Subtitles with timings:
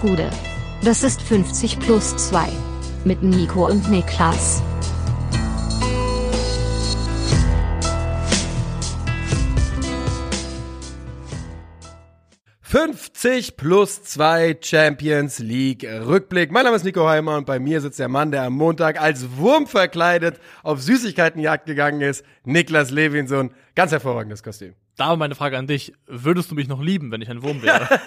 [0.00, 0.30] Gude.
[0.82, 2.48] Das ist 50 plus 2.
[3.04, 4.62] Mit Nico und Niklas.
[12.64, 16.52] »50 plus 2 Champions League Rückblick.
[16.52, 19.36] Mein Name ist Nico Heimer und bei mir sitzt der Mann, der am Montag als
[19.36, 23.50] Wurm verkleidet auf Süßigkeitenjagd gegangen ist, Niklas Levinson.
[23.74, 24.74] Ganz hervorragendes Kostüm.
[25.00, 25.94] Da meine Frage an dich.
[26.06, 27.88] Würdest du mich noch lieben, wenn ich ein Wurm wäre?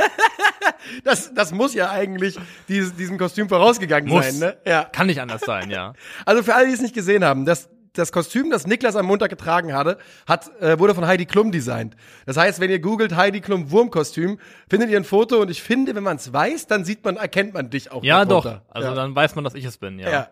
[1.04, 2.38] Das, das muss ja eigentlich
[2.68, 4.26] dieses, diesem Kostüm vorausgegangen Muss.
[4.26, 4.58] sein, ne?
[4.66, 4.84] Ja.
[4.84, 5.94] Kann nicht anders sein, ja.
[6.26, 9.30] Also für alle, die es nicht gesehen haben, das, das Kostüm, das Niklas am Montag
[9.30, 11.96] getragen hatte, hat, äh, wurde von Heidi Klum designt.
[12.26, 15.96] Das heißt, wenn ihr googelt Heidi Klum Wurmkostüm, findet ihr ein Foto und ich finde,
[15.96, 18.04] wenn man es weiß, dann sieht man, erkennt man dich auch.
[18.04, 18.46] Ja, doch.
[18.70, 18.94] Also ja.
[18.94, 20.12] dann weiß man, dass ich es bin, ja.
[20.12, 20.28] Ja.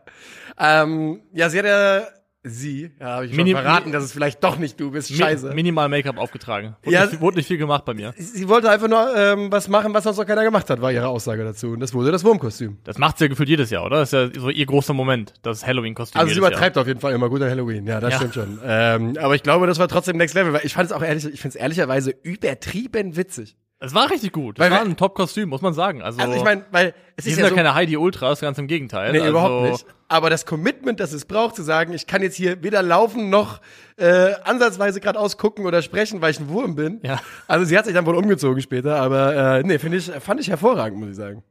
[0.59, 2.03] Ähm, ja, sie hat ja,
[2.43, 5.11] sie, ja, habe ich schon Mini- verraten, dass es vielleicht doch nicht du bist.
[5.11, 5.53] Mi- Scheiße.
[5.53, 6.75] Minimal Make-up aufgetragen.
[6.81, 7.05] Wurde, Ja.
[7.05, 8.13] nicht, wurde nicht viel gemacht bei mir.
[8.17, 11.07] sie wollte einfach nur ähm, was machen, was sonst noch keiner gemacht hat, war ihre
[11.07, 11.67] Aussage dazu.
[11.71, 12.77] Und das wurde das Wurmkostüm.
[12.83, 13.97] Das macht sie ja gefühlt jedes Jahr, oder?
[13.99, 16.19] Das ist ja so ihr großer Moment, das Halloween-Kostüm.
[16.19, 18.17] Also sie übertreibt auf jeden Fall immer gut an Halloween, ja, das Ja.
[18.17, 18.59] stimmt schon.
[18.65, 21.25] Ähm, aber ich glaube, das war trotzdem Next Level, weil ich fand es auch ehrlich,
[21.25, 23.55] ich finde es ehrlicherweise übertrieben witzig.
[23.83, 24.59] Es war richtig gut.
[24.59, 26.03] Weil Es war ein Top-Kostüm, muss man sagen.
[26.03, 28.59] Also, Also ich meine, weil es ist sind ja ja so, keine Heidi Ultras, ganz
[28.59, 29.11] im Gegenteil.
[29.11, 29.85] nee, also, überhaupt nicht.
[30.07, 33.59] Aber das Commitment, das es braucht, zu sagen, ich kann jetzt hier weder laufen noch
[33.97, 36.99] äh, ansatzweise gerade ausgucken oder sprechen, weil ich ein Wurm bin.
[37.03, 37.19] Ja.
[37.47, 40.49] Also sie hat sich dann wohl umgezogen später, aber äh, nee, finde ich, fand ich
[40.49, 41.43] hervorragend, muss ich sagen.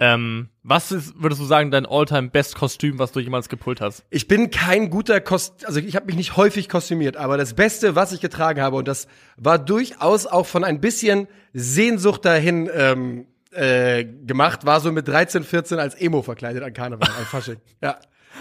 [0.00, 4.04] Ähm, was ist, würdest du sagen, dein All-Time-Best-Kostüm, was du jemals gepult hast?
[4.10, 7.94] Ich bin kein guter Kost, also ich habe mich nicht häufig kostümiert, aber das Beste,
[7.94, 9.06] was ich getragen habe, und das
[9.36, 15.44] war durchaus auch von ein bisschen Sehnsucht dahin ähm, äh, gemacht, war so mit 13,
[15.44, 17.58] 14 als Emo verkleidet an Karneval, an Fasching.
[17.80, 17.98] Ja.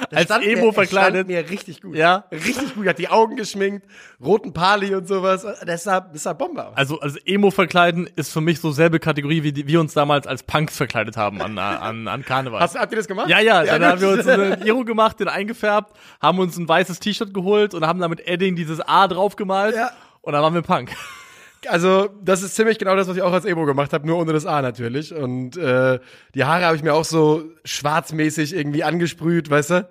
[0.09, 1.15] Das Als stand Emo mir, verkleidet?
[1.15, 1.95] Stand mir richtig gut.
[1.95, 2.25] Ja.
[2.31, 2.87] Richtig gut.
[2.87, 3.85] Hat die Augen geschminkt,
[4.23, 5.45] roten Pali und sowas.
[5.65, 6.75] Das sah, das sah Bombe aus.
[6.75, 10.27] Also, also Emo verkleiden ist für mich so selbe Kategorie, wie die, wir uns damals
[10.27, 12.59] als Punks verkleidet haben an, an, an Karneval.
[12.59, 13.29] Hast, habt ihr das gemacht?
[13.29, 16.99] ja, ja, dann haben wir uns einen Iro gemacht, den eingefärbt, haben uns ein weißes
[16.99, 19.91] T-Shirt geholt und haben da mit Edding dieses A draufgemalt Ja.
[20.21, 20.91] und dann waren wir Punk.
[21.69, 24.33] Also, das ist ziemlich genau das, was ich auch als Emo gemacht habe, nur ohne
[24.33, 25.13] das A natürlich.
[25.13, 25.99] Und äh,
[26.35, 29.89] die Haare habe ich mir auch so schwarzmäßig irgendwie angesprüht, weißt du?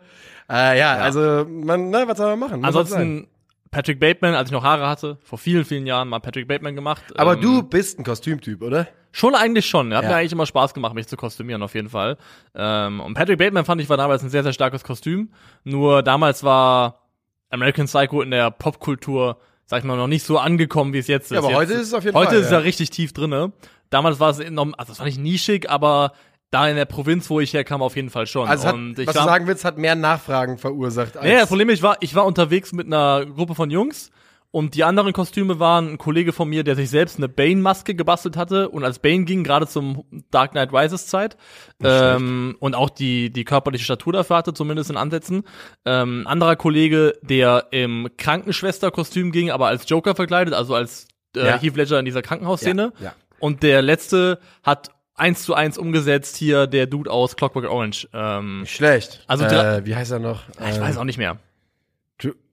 [0.51, 2.59] Äh, ja, also, man, na, was soll man machen?
[2.61, 2.67] Muss.
[2.69, 3.29] Ansonsten
[3.71, 7.03] Patrick Bateman, als ich noch Haare hatte, vor vielen, vielen Jahren mal Patrick Bateman gemacht.
[7.17, 8.87] Aber Ähm, du bist ein Kostümtyp, oder?
[9.13, 9.95] Schon eigentlich schon.
[9.95, 10.11] Hat Ja.
[10.11, 12.17] mir eigentlich immer Spaß gemacht, mich zu kostümieren, auf jeden Fall.
[12.55, 15.31] Ähm, und Patrick Bateman fand ich war damals ein sehr, sehr starkes Kostüm.
[15.65, 17.01] Nur damals war
[17.51, 19.39] American Psycho in der Popkultur,
[19.73, 21.37] sag ich mal, noch nicht so angekommen, wie es jetzt ist.
[21.37, 22.59] Ja, aber jetzt, heute ist es auf jeden heute Fall, ist es ja.
[22.59, 23.53] ja richtig tief drinne.
[23.89, 26.13] Damals war es enorm, also das war nicht nischig, aber
[26.51, 28.47] da in der Provinz, wo ich herkam, auf jeden Fall schon.
[28.47, 31.17] Also, hat, was du war, sagen willst, hat mehr Nachfragen verursacht.
[31.17, 34.11] Als Nee, das Problem ist, ich war, ich war unterwegs mit einer Gruppe von Jungs
[34.53, 38.37] und die anderen Kostüme waren ein Kollege von mir, der sich selbst eine Bane-Maske gebastelt
[38.37, 41.37] hatte und als Bane ging, gerade zum Dark Knight Rises Zeit.
[41.83, 45.45] Ähm, und auch die, die körperliche Statur dafür hatte, zumindest in Ansätzen.
[45.85, 51.47] Ähm, ein anderer Kollege, der im Krankenschwesterkostüm ging, aber als Joker verkleidet, also als äh,
[51.47, 51.59] Ja.
[51.59, 52.93] Heath Ledger in dieser Krankenhausszene.
[52.99, 53.15] Ja, ja.
[53.39, 58.07] Und der letzte hat eins zu eins umgesetzt hier der Dude aus Clockwork Orange.
[58.13, 59.25] Ähm, Schlecht.
[59.27, 60.43] Also, äh, wie heißt er noch?
[60.71, 61.39] ich weiß auch nicht mehr.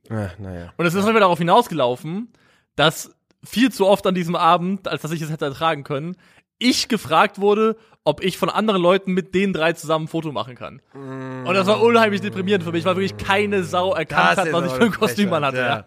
[0.10, 0.74] Naja.
[0.78, 2.32] Und es ist wieder darauf hinausgelaufen,
[2.76, 6.16] dass viel zu oft an diesem Abend, als dass ich es hätte ertragen können,
[6.58, 10.56] ich gefragt wurde, ob ich von anderen Leuten mit den drei zusammen ein Foto machen
[10.56, 10.82] kann.
[10.94, 14.66] Und das war unheimlich deprimierend für mich, weil wirklich keine Sau erkannt hat, ist was
[14.66, 15.58] ich für ein Kostüm an hatte.
[15.58, 15.86] Ja.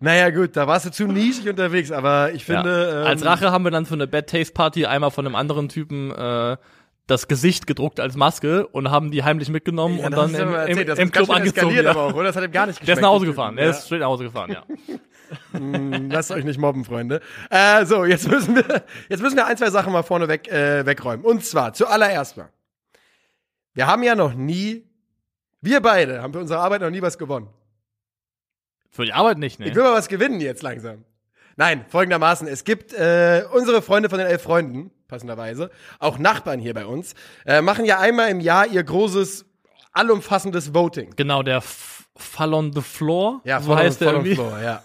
[0.00, 2.56] Naja, gut, da warst du zu nischig unterwegs, aber ich Ja.
[2.56, 3.00] finde.
[3.02, 5.68] Ähm, Als Rache haben wir dann für eine Bad Taste Party einmal von einem anderen
[5.68, 6.56] Typen äh,
[7.06, 10.86] das Gesicht gedruckt als Maske und haben die heimlich mitgenommen Ja, und dann im, im,
[10.86, 11.74] das im Club angezogen.
[11.74, 11.90] Ja.
[11.90, 12.24] aber auch, oder?
[12.24, 13.50] Das hat ihm gar nicht Der ist geschmeckt, nach Hause gefahren.
[13.50, 13.56] Typen.
[13.58, 13.70] Der Ja.
[13.70, 14.64] ist straight nach Hause gefahren, ja.
[16.10, 17.20] Lasst euch nicht mobben, Freunde.
[17.50, 20.84] Äh, so, jetzt müssen wir, jetzt müssen wir ein, zwei Sachen mal vorne weg, äh,
[20.86, 21.24] wegräumen.
[21.24, 22.48] Und zwar, zuallererst mal.
[23.74, 24.84] Wir haben ja noch nie,
[25.60, 27.48] wir beide haben für unsere Arbeit noch nie was gewonnen.
[28.90, 29.68] Für die Arbeit nicht, ne?
[29.68, 31.04] Ich will mal was gewinnen jetzt langsam.
[31.56, 36.74] Nein, folgendermaßen, es gibt äh, unsere Freunde von den elf Freunden, passenderweise, auch Nachbarn hier
[36.74, 37.14] bei uns,
[37.46, 39.44] äh, machen ja einmal im Jahr ihr großes,
[39.92, 41.12] allumfassendes Voting.
[41.16, 44.34] Genau, der F Fall on the Floor, Ja, so voll heißt on, der on irgendwie.
[44.34, 44.82] floor, ja.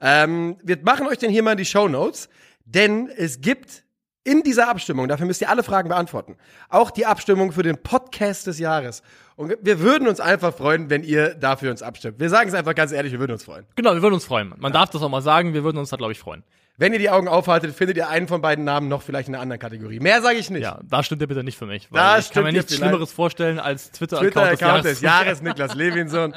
[0.00, 2.28] Ähm, wir machen euch denn hier mal in die Show Notes,
[2.64, 3.84] denn es gibt
[4.24, 6.36] in dieser Abstimmung, dafür müsst ihr alle Fragen beantworten,
[6.68, 9.02] auch die Abstimmung für den Podcast des Jahres.
[9.36, 12.20] Und wir würden uns einfach freuen, wenn ihr dafür uns abstimmt.
[12.20, 13.64] Wir sagen es einfach ganz ehrlich, wir würden uns freuen.
[13.76, 14.52] Genau, wir würden uns freuen.
[14.58, 16.44] Man darf das auch mal sagen, wir würden uns da, glaube ich, freuen.
[16.78, 19.42] Wenn ihr die Augen aufhaltet, findet ihr einen von beiden Namen noch vielleicht in einer
[19.42, 20.00] anderen Kategorie.
[20.00, 20.62] Mehr sage ich nicht.
[20.62, 21.88] Ja, da stimmt ihr bitte nicht für mich.
[21.90, 22.74] Weil Da ich kann mir nichts.
[22.74, 25.26] Schlimmeres vorstellen als Twitter-Account Twitter-Account des des Jahres.
[25.26, 26.34] Jahres, Niklas Levinson.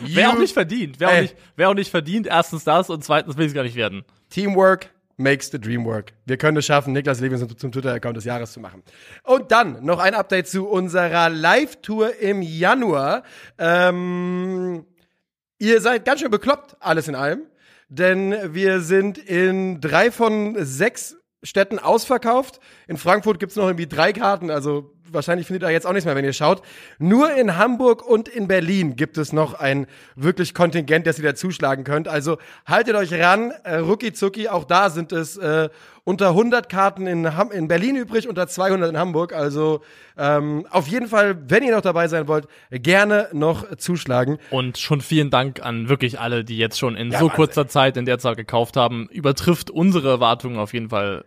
[0.00, 0.98] Wäre auch nicht verdient.
[0.98, 2.26] Wäre auch, nicht, wär auch nicht verdient.
[2.26, 4.04] Erstens das und zweitens will ich es gar nicht werden.
[4.28, 6.12] Teamwork, makes the dream work.
[6.26, 8.82] Wir können es schaffen, Niklas Levinson zum Twitter-Account des Jahres zu machen.
[9.22, 13.22] Und dann noch ein Update zu unserer Live-Tour im Januar.
[13.56, 14.84] Ähm,
[15.58, 17.42] ihr seid ganz schön bekloppt, alles in allem.
[17.88, 22.60] Denn wir sind in drei von sechs Städten ausverkauft.
[22.88, 26.16] In Frankfurt gibt's noch irgendwie drei Karten, also wahrscheinlich findet ihr jetzt auch nichts mehr,
[26.16, 26.62] wenn ihr schaut.
[26.98, 31.34] Nur in Hamburg und in Berlin gibt es noch ein wirklich Kontingent, das ihr da
[31.34, 32.08] zuschlagen könnt.
[32.08, 35.68] Also haltet euch ran, äh, rucki zucki, auch da sind es äh,
[36.04, 39.32] unter 100 Karten in, Ham in Berlin übrig, unter 200 in Hamburg.
[39.32, 39.80] Also
[40.16, 44.38] ähm, auf jeden Fall, wenn ihr noch dabei sein wollt, gerne noch zuschlagen.
[44.50, 47.36] Und schon vielen Dank an wirklich alle, die jetzt schon in Ja, so Wahnsinn.
[47.36, 49.08] kurzer Zeit in der Zahl gekauft haben.
[49.10, 51.24] Übertrifft unsere Erwartungen auf jeden Fall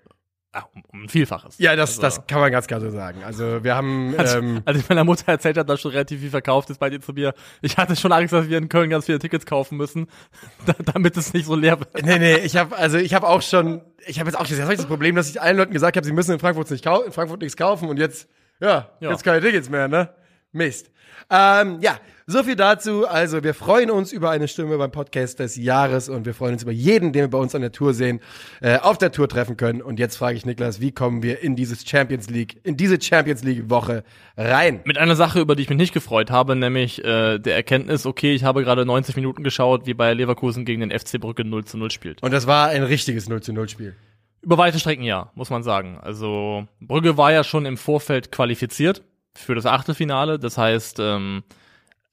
[0.54, 1.58] ja, um, ein Vielfaches.
[1.60, 3.24] Ja, das, Also- das kann man ganz klar so sagen.
[3.24, 6.70] Also wir haben ähm, Als ich meiner Mutter erzählt habe, dass schon relativ viel verkauft
[6.70, 9.20] ist bei dir zu mir, ich hatte schon Angst, dass wir in Köln ganz viele
[9.20, 10.08] Tickets kaufen müssen,
[10.66, 12.04] da, damit es nicht so leer wird.
[12.04, 15.16] Nee, nee, ich habe also ich habe auch schon, ich habe jetzt auch das Problem,
[15.16, 17.88] dass ich allen Leuten gesagt habe, sie müssen in Frankfurt nicht in Frankfurt nichts kaufen
[17.90, 18.28] und jetzt
[18.60, 19.12] ja, Ja.
[19.12, 20.10] jetzt keine Tickets mehr, ne?
[20.52, 20.92] Mist.
[21.30, 22.00] Ähm, ja,
[22.30, 23.08] so viel dazu.
[23.08, 26.64] Also, wir freuen uns über eine Stimme beim Podcast des Jahres und wir freuen uns
[26.64, 28.20] über jeden, den wir bei uns an der Tour sehen,
[28.62, 29.82] äh, auf der Tour treffen können.
[29.82, 33.44] Und jetzt frage ich Niklas, wie kommen wir in dieses Champions League, in diese Champions
[33.44, 34.04] League Woche
[34.38, 34.82] rein?
[34.86, 38.34] Mit einer Sache, über die ich mich nicht gefreut habe, nämlich äh, der Erkenntnis, okay,
[38.34, 41.78] ich habe gerade 90 Minuten geschaut, wie Bayer Leverkusen gegen den FC Brücke 0 zu
[41.80, 42.22] 0 spielt.
[42.22, 43.96] Und das war ein richtiges 0 zu 0 Spiel.
[44.42, 45.98] Über weite Strecken ja, muss man sagen.
[46.00, 49.02] Also Brügge war ja schon im Vorfeld qualifiziert
[49.34, 50.38] für das Achtelfinale.
[50.38, 51.44] Das heißt, ähm,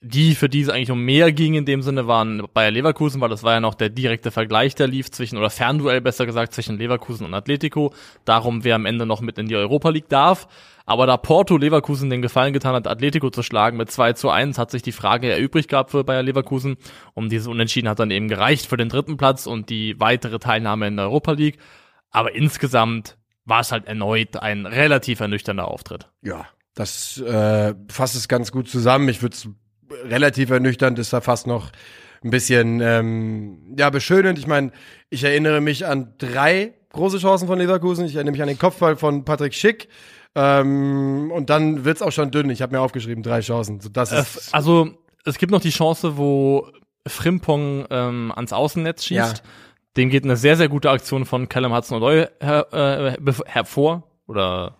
[0.01, 3.31] die, für die es eigentlich um mehr ging in dem Sinne, waren Bayer Leverkusen, weil
[3.31, 6.79] das war ja noch der direkte Vergleich, der lief zwischen, oder Fernduell besser gesagt, zwischen
[6.79, 7.93] Leverkusen und Atletico.
[8.25, 10.49] Darum, wer am Ende noch mit in die Europa League darf.
[10.85, 14.59] Aber da Porto Leverkusen den Gefallen getan hat, Atletico zu schlagen mit 2 zu 1,
[14.59, 16.77] hat sich die Frage erübrigt gehabt für Bayer Leverkusen.
[17.15, 20.87] Und dieses Unentschieden hat dann eben gereicht für den dritten Platz und die weitere Teilnahme
[20.87, 21.59] in der Europa League.
[22.11, 23.17] Aber insgesamt
[23.47, 26.09] war es halt erneut ein relativ ernüchternder Auftritt.
[26.23, 29.09] Ja, das äh, fasst es ganz gut zusammen.
[29.09, 29.49] Ich würde es
[30.05, 31.71] relativ ernüchternd, ist da fast noch
[32.25, 34.39] ein bisschen ähm, ja beschönend.
[34.39, 34.73] Ich meine,
[35.11, 38.07] ich erinnere mich an drei große Chancen von Leverkusen.
[38.07, 39.89] Ich erinnere mich an den Kopfball von Patrick Schick.
[40.35, 42.51] Ähm, und dann wird's auch schon dünn.
[42.51, 43.81] Ich habe mir aufgeschrieben, drei Chancen.
[43.81, 44.91] So, das ist Also
[45.25, 46.69] es gibt noch die Chance, wo
[47.07, 49.39] Frimpong ähm, ans Außennetz schießt.
[49.39, 49.43] Ja.
[49.97, 54.03] Dem geht eine sehr, sehr gute Aktion von Callum Hudson-Odoi her, äh, hervor.
[54.27, 54.77] Oder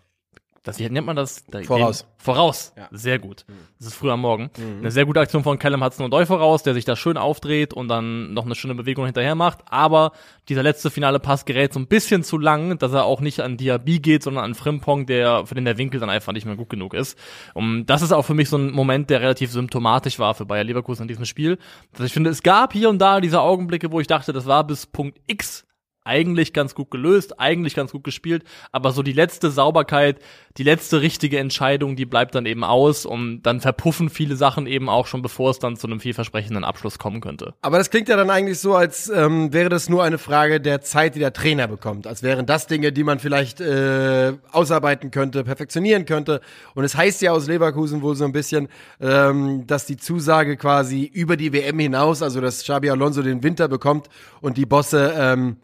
[0.67, 1.45] das, wie nennt man das?
[1.47, 2.03] Da- Voraus.
[2.03, 2.73] Den, voraus.
[2.77, 2.89] Ja.
[2.91, 3.45] Sehr gut.
[3.79, 4.51] Das ist früh am Morgen.
[4.81, 8.33] Eine sehr gute Aktion von Callum Hudson-Odoi voraus, der sich da schön aufdreht und dann
[8.35, 9.61] noch eine schöne Bewegung hinterher macht.
[9.71, 10.13] Aber
[10.49, 13.57] dieser letzte finale Pass gerät so ein bisschen zu lang, dass er auch nicht an
[13.57, 16.71] Diaby geht, sondern an Frimpong, der, für den der Winkel dann einfach nicht mehr gut
[16.71, 17.19] genug ist.
[17.55, 20.65] Und das ist auch für mich so ein Moment, der relativ symptomatisch war für Bayer
[20.65, 21.59] Leverkusen in diesem Spiel.
[21.93, 24.65] Dass ich finde, es gab hier und da diese Augenblicke, wo ich dachte, das war
[24.67, 25.66] bis Punkt X
[26.07, 30.21] eigentlich ganz gut gelöst, eigentlich ganz gut gespielt, aber so die letzte Sauberkeit,
[30.57, 34.89] die letzte richtige Entscheidung, die bleibt dann eben aus und dann verpuffen viele Sachen eben
[34.89, 37.55] auch schon, bevor es dann zu einem vielversprechenden Abschluss kommen könnte.
[37.61, 40.81] Aber das klingt ja dann eigentlich so, als ähm, wäre das nur eine Frage der
[40.81, 42.07] Zeit, die der Trainer bekommt.
[42.07, 46.41] Als wären das Dinge, die man vielleicht äh, ausarbeiten könnte, perfektionieren könnte.
[46.75, 48.69] Und es heißt ja aus Leverkusen wohl so ein bisschen,
[49.01, 53.69] ähm, dass die Zusage quasi über die WM hinaus, also dass Xabi Alonso den Winter
[53.69, 54.09] bekommt
[54.41, 55.57] und die Bosse, ähm,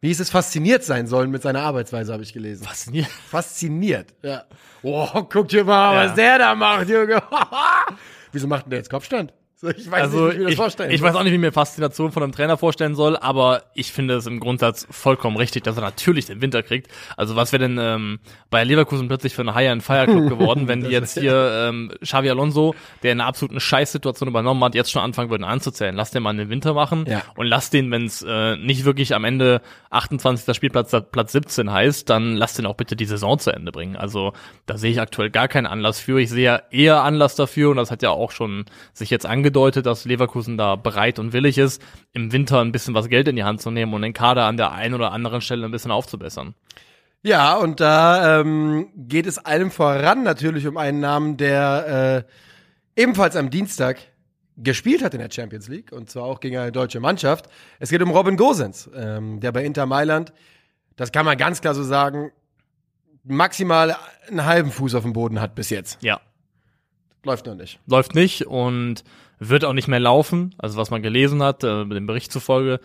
[0.00, 2.64] wie hieß es, fasziniert sein sollen mit seiner Arbeitsweise, habe ich gelesen.
[2.64, 3.12] Faszinierend.
[3.28, 4.14] Fasziniert.
[4.22, 4.44] Ja.
[4.82, 6.08] Oh, guck dir mal, Ja.
[6.08, 7.22] was der da macht, Junge.
[8.32, 9.32] Wieso macht denn der jetzt Kopfstand?
[9.62, 11.52] Ich weiß Also nicht, wie ich mir das vorstellen ich weiß auch nicht, wie mir
[11.52, 15.76] Faszination von einem Trainer vorstellen soll, aber ich finde es im Grundsatz vollkommen richtig, dass
[15.76, 16.88] er natürlich den Winter kriegt.
[17.16, 20.66] Also was wäre denn ähm, bei Leverkusen plötzlich für ein High and Fire Club geworden,
[20.68, 24.90] wenn die jetzt hier ähm, Xavi Alonso, der in einer absoluten Scheißsituation übernommen hat, jetzt
[24.90, 25.94] schon anfangen würden anzuzählen.
[25.94, 27.22] Lass den mal den Winter machen Ja.
[27.36, 30.54] und lass den, wenn es äh, nicht wirklich am Ende 28.
[30.56, 33.96] Spielplatz Platz 17 heißt, dann lass den auch bitte die Saison zu Ende bringen.
[33.96, 34.32] Also
[34.66, 36.20] da sehe ich aktuell gar keinen Anlass für.
[36.20, 39.86] Ich sehe ja eher Anlass dafür und das hat ja auch schon sich jetzt angedeutet,
[39.86, 43.44] dass Leverkusen da bereit und willig ist, im Winter ein bisschen was Geld in die
[43.44, 46.54] Hand zu nehmen und den Kader an der einen oder anderen Stelle ein bisschen aufzubessern.
[47.22, 52.24] Ja, und da ähm, geht es allem voran natürlich um einen Namen, der
[52.96, 53.98] äh, ebenfalls am Dienstag
[54.56, 57.46] gespielt hat in der Champions League und zwar auch gegen eine deutsche Mannschaft.
[57.78, 60.32] Es geht um Robin Gosens, ähm, der bei Inter Mailand,
[60.96, 62.30] das kann man ganz klar so sagen,
[63.24, 63.96] maximal
[64.28, 65.98] einen halben Fuß auf dem Boden hat bis jetzt.
[66.02, 66.20] Ja.
[67.22, 67.78] Läuft noch nicht.
[67.86, 69.04] läuft nicht und
[69.40, 70.54] wird auch nicht mehr laufen.
[70.58, 72.78] Also was man gelesen hat, äh, mit dem Bericht zufolge,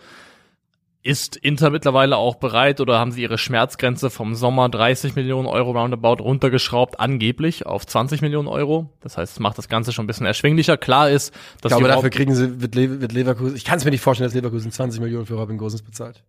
[1.02, 5.70] ist Inter mittlerweile auch bereit oder haben sie ihre Schmerzgrenze vom Sommer 30 Millionen Euro
[5.70, 8.90] roundabout runtergeschraubt, angeblich auf 20 Millionen Euro.
[9.02, 10.76] Das heißt, es macht das Ganze schon ein bisschen erschwinglicher.
[10.76, 13.84] Klar ist, dass Ich glaube, dafür kriegen sie, wird, Le wird Leverkusen, ich kann es
[13.84, 16.24] mir nicht vorstellen, dass Leverkusen 20 Millionen für Robin Gosens bezahlt.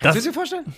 [0.00, 0.74] Kannst du dir vorstellen?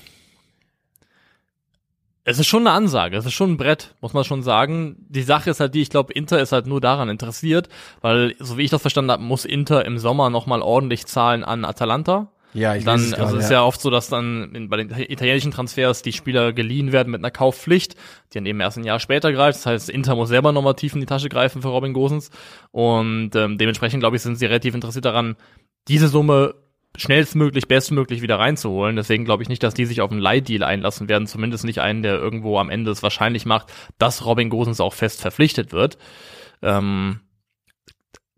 [2.28, 4.96] Es ist schon eine Ansage, es ist schon ein Brett, muss man schon sagen.
[5.08, 7.68] Die Sache ist halt die, ich glaube, Inter ist halt nur daran interessiert,
[8.00, 11.64] weil, so wie ich das verstanden habe, muss Inter im Sommer nochmal ordentlich zahlen an
[11.64, 12.32] Atalanta.
[12.52, 14.76] Ja, ich dann, es also gerade, es ist ja oft so, dass dann in, bei
[14.76, 17.94] den italienischen Transfers die Spieler geliehen werden mit einer Kaufpflicht,
[18.32, 19.60] die dann eben erst ein Jahr später greift.
[19.60, 22.30] Das heißt, Inter muss selber nochmal tief in die Tasche greifen für Robin Gosens.
[22.72, 25.36] Und ähm, dementsprechend, glaube ich, sind sie relativ interessiert daran,
[25.86, 26.56] diese Summe
[26.96, 28.96] schnellstmöglich, bestmöglich wieder reinzuholen.
[28.96, 32.02] Deswegen glaube ich nicht, dass die sich auf einen Leihdeal einlassen werden, zumindest nicht einen,
[32.02, 35.98] der irgendwo am Ende es wahrscheinlich macht, dass Robin Gosens auch fest verpflichtet wird.
[36.62, 37.20] Ähm,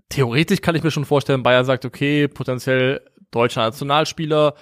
[0.08, 3.00] theoretisch kann ich mir schon vorstellen, Bayern sagt, okay, potenziell
[3.30, 4.54] deutscher Nationalspieler,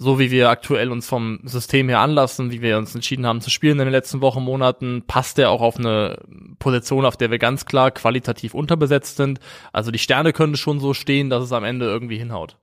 [0.00, 3.50] so wie wir aktuell uns vom System her anlassen, wie wir uns entschieden haben zu
[3.50, 6.20] spielen in den letzten Wochen, Monaten, passt er auch auf eine
[6.60, 9.40] Position, auf der wir ganz klar qualitativ unterbesetzt sind.
[9.72, 12.56] Also die Sterne können schon so stehen, dass es am Ende irgendwie hinhaut.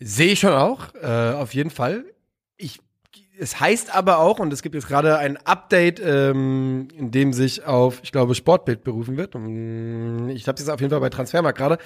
[0.00, 2.04] Sehe ich schon auch, äh, auf jeden Fall.
[2.56, 2.80] Ich,
[3.38, 7.64] es heißt aber auch, und es gibt jetzt gerade ein Update, ähm, in dem sich
[7.64, 9.34] auf, ich glaube, Sportbild berufen wird.
[10.36, 11.78] Ich habe es auf jeden Fall bei Transfermarkt gerade,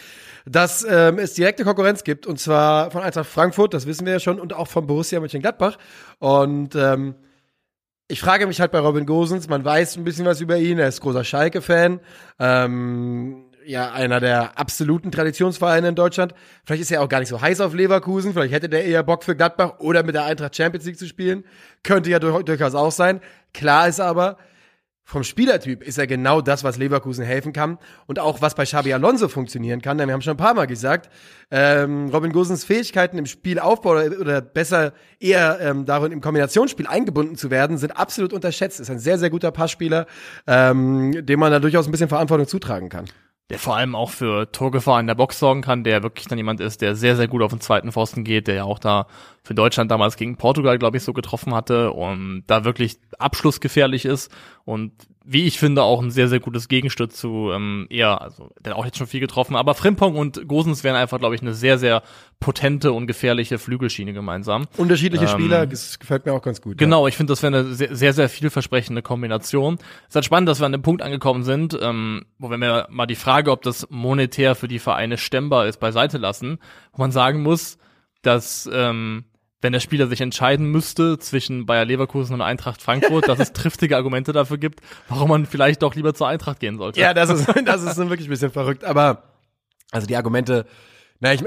[0.45, 4.21] dass ähm, es direkte Konkurrenz gibt, und zwar von Eintracht Frankfurt, das wissen wir ja
[4.21, 5.79] schon, und auch von Borussia Mönchengladbach.
[6.19, 7.15] Und ähm,
[8.09, 10.89] ich frage mich halt bei Robin Gosens, man weiß ein bisschen was über ihn, er
[10.89, 12.01] ist großer Schalke-Fan,
[12.39, 16.35] ähm, ja, einer der absoluten Traditionsvereine in Deutschland.
[16.65, 19.25] Vielleicht ist er auch gar nicht so heiß auf Leverkusen, vielleicht hätte der eher Bock
[19.25, 21.45] für Gladbach oder mit der Eintracht Champions League zu spielen.
[21.83, 23.21] Könnte ja dur durchaus auch sein.
[23.53, 24.39] Klar ist aber,
[25.05, 28.95] vom Spielertyp ist er genau das, was Leverkusen helfen kann und auch was bei Xabi
[28.95, 29.99] Alonso funktionieren kann.
[29.99, 31.11] Denn wir haben schon ein paar Mal gesagt,
[31.51, 37.37] ähm, Robin Gosens Fähigkeiten im Spielaufbau oder, oder besser eher ähm, darin im Kombinationsspiel eingebunden
[37.37, 38.81] zu werden, sind absolut unterschätzt.
[38.81, 40.07] Ist ein sehr, sehr guter Passspieler,
[40.47, 43.07] ähm, dem man da durchaus ein bisschen Verantwortung zutragen kann.
[43.53, 46.59] Der vor allem auch für Torgefahr in der Box sorgen kann, der wirklich dann jemand
[46.61, 49.07] ist, der sehr, sehr gut auf den zweiten Pfosten geht, der ja auch da
[49.45, 54.33] für Deutschland damals gegen Portugal, glaube ich, so getroffen hatte und da wirklich abschlussgefährlich ist
[54.65, 54.93] und
[55.25, 58.79] wie ich finde, auch ein sehr, sehr gutes Gegenstück zu ähm, eher, also der hat
[58.79, 61.79] auch jetzt schon viel getroffen, aber Frimpong und Gosens wären einfach, glaube ich, eine sehr,
[61.79, 62.03] sehr
[62.41, 64.67] potente und gefährliche Flügelschiene gemeinsam.
[64.77, 66.79] Unterschiedliche Ähm, Spieler, das gefällt mir auch ganz gut.
[66.79, 69.75] Genau, ich finde, das wäre eine sehr, sehr, sehr vielversprechende Kombination.
[69.75, 72.89] Es ist halt spannend, dass wir an dem Punkt angekommen sind, ähm, wo wenn wir
[72.91, 76.59] mal die Frage, ob das monetär für die Vereine stemmbar ist, beiseite lassen,
[76.93, 77.79] wo man sagen muss,
[78.23, 79.25] dass ähm,
[79.63, 83.97] wenn der Spieler sich entscheiden müsste zwischen Bayer Leverkusen und Eintracht Frankfurt, dass es triftige
[83.97, 87.01] Argumente dafür gibt, warum man vielleicht doch lieber zur Eintracht gehen sollte.
[87.01, 88.85] Ja, das ist, das ist wirklich ein bisschen verrückt.
[88.85, 89.23] Aber,
[89.93, 90.67] also die Argumente,
[91.21, 91.45] na, ich,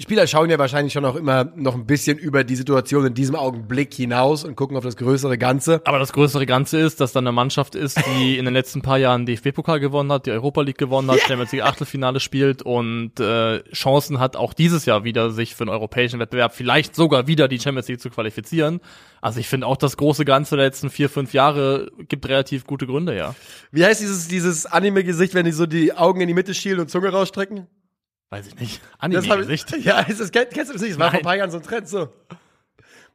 [0.00, 3.34] Spieler schauen ja wahrscheinlich schon auch immer noch ein bisschen über die Situation in diesem
[3.34, 5.82] Augenblick hinaus und gucken auf das größere Ganze.
[5.84, 8.98] Aber das größere Ganze ist, dass da eine Mannschaft ist, die in den letzten paar
[8.98, 13.62] Jahren DFB-Pokal gewonnen hat, die Europa League gewonnen hat, Champions League Achtelfinale spielt und äh,
[13.72, 17.58] Chancen hat, auch dieses Jahr wieder sich für einen europäischen Wettbewerb vielleicht sogar wieder die
[17.58, 18.80] Champions League zu qualifizieren.
[19.20, 22.86] Also ich finde auch das große Ganze der letzten vier, fünf Jahre gibt relativ gute
[22.86, 23.34] Gründe, ja.
[23.72, 26.90] Wie heißt dieses, dieses Anime-Gesicht, wenn die so die Augen in die Mitte schielen und
[26.90, 27.66] Zunge rausstrecken?
[28.30, 28.82] Weiß ich nicht.
[28.98, 29.76] Anime-Gesicht.
[29.84, 30.92] ja, ist das, kennst, du das nicht?
[30.92, 32.08] Das war vor ein paar Jahren so ein Trend, so.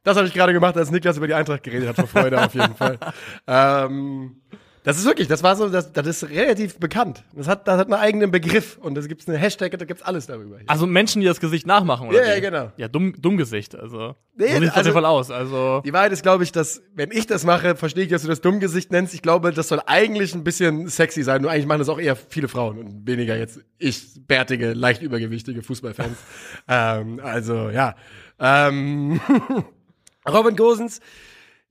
[0.02, 2.54] Das habe ich gerade gemacht, als Niklas über die Eintracht geredet hat, vor Freude auf
[2.54, 2.98] jeden Fall.
[3.46, 4.40] Ähm,
[4.84, 7.24] das ist wirklich, das war so, das, das ist relativ bekannt.
[7.32, 10.26] Das hat, das hat einen eigenen Begriff und da gibt's eine Hashtag, da gibt's alles
[10.26, 10.58] darüber.
[10.66, 12.22] Also Menschen, die das Gesicht nachmachen, oder?
[12.22, 12.40] Ja, ja, wie?
[12.42, 12.70] genau.
[12.76, 14.14] Ja, dumm, dumm Gesicht, also.
[14.36, 15.80] Nee, so sieht's auf also- Fall aus, also.
[15.86, 18.42] Die Wahrheit ist, glaube ich, dass, wenn ich das mache, verstehe ich, dass du das
[18.42, 19.14] Dummgesicht nennst.
[19.14, 21.40] Ich glaube, das soll eigentlich ein bisschen sexy sein.
[21.40, 25.62] Nur eigentlich machen das auch eher viele Frauen und weniger jetzt ich, bärtige, leicht übergewichtige
[25.62, 26.18] Fußballfans.
[26.68, 27.94] ähm, also, ja.
[28.38, 29.18] Ähm,
[30.28, 31.00] Robin Gosens.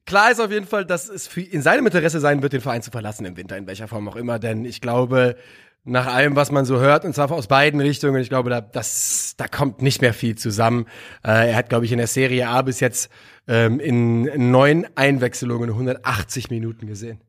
[0.05, 2.91] Klar ist auf jeden Fall, dass es in seinem Interesse sein wird, den Verein zu
[2.91, 4.37] verlassen im Winter, in welcher Form auch immer.
[4.37, 5.37] Denn ich glaube,
[5.85, 9.35] nach allem, was man so hört, und zwar aus beiden Richtungen, ich glaube, da, das,
[9.37, 10.85] da kommt nicht mehr viel zusammen.
[11.23, 13.09] Äh, er hat, glaube ich, in der Serie A bis jetzt
[13.47, 17.21] ähm, in neun Einwechslungen 180 Minuten gesehen.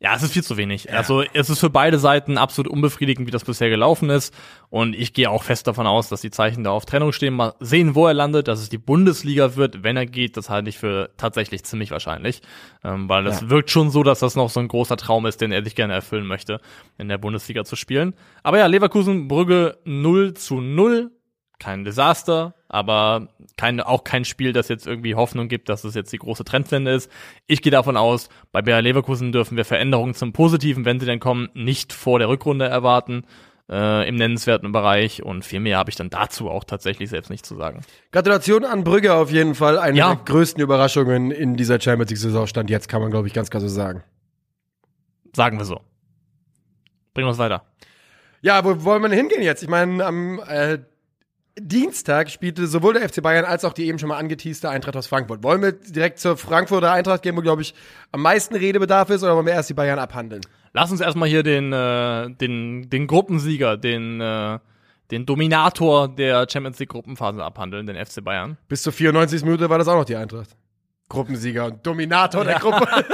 [0.00, 0.92] Ja, es ist viel zu wenig.
[0.92, 4.32] Also es ist für beide Seiten absolut unbefriedigend, wie das bisher gelaufen ist.
[4.70, 7.34] Und ich gehe auch fest davon aus, dass die Zeichen da auf Trennung stehen.
[7.34, 10.36] Mal sehen, wo er landet, dass es die Bundesliga wird, wenn er geht.
[10.36, 12.42] Das halte ich für tatsächlich ziemlich wahrscheinlich.
[12.84, 13.50] Ähm, weil das Ja.
[13.50, 15.94] wirkt schon so, dass das noch so ein großer Traum ist, den er sich gerne
[15.94, 16.60] erfüllen möchte,
[16.96, 18.14] in der Bundesliga zu spielen.
[18.44, 21.10] Aber ja, Leverkusen, Brügge 0 zu 0.
[21.58, 26.12] Kein Desaster, aber kein, auch kein Spiel, das jetzt irgendwie Hoffnung gibt, dass es jetzt
[26.12, 27.10] die große Trendwende ist.
[27.48, 31.18] Ich gehe davon aus, bei Bayer Leverkusen dürfen wir Veränderungen zum Positiven, wenn sie denn
[31.18, 33.24] kommen, nicht vor der Rückrunde erwarten
[33.68, 37.44] äh, im nennenswerten Bereich und viel mehr habe ich dann dazu auch tatsächlich selbst nicht
[37.44, 37.80] zu sagen.
[38.12, 39.78] Gratulation an Brügge auf jeden Fall.
[39.78, 40.14] Eine Ja.
[40.14, 43.60] der größten Überraschungen in dieser Champions League-Saison stand jetzt, kann man, glaube ich, ganz klar
[43.60, 44.04] so sagen.
[45.34, 45.80] Sagen wir so.
[47.14, 47.64] Bringen wir es weiter.
[48.40, 49.62] Ja, wo wollen wir denn hingehen jetzt?
[49.62, 50.78] Ich meine, am, äh,
[51.60, 55.06] Dienstag spielte sowohl der FC Bayern als auch die eben schon mal angeteaste Eintracht aus
[55.06, 55.42] Frankfurt.
[55.42, 57.74] Wollen wir direkt zur Frankfurter Eintracht gehen, wo, glaube ich,
[58.12, 60.42] am meisten Redebedarf ist, oder wollen wir erst die Bayern abhandeln?
[60.72, 64.58] Lass uns erstmal hier den, äh, den, den Gruppensieger, den, äh,
[65.10, 68.58] den Dominator der Champions League Gruppenphase abhandeln, den FC Bayern.
[68.68, 69.42] Bis zur 94.
[69.44, 70.50] Minute war das auch noch die Eintracht.
[71.08, 72.86] Gruppensieger und Dominator der Gruppe.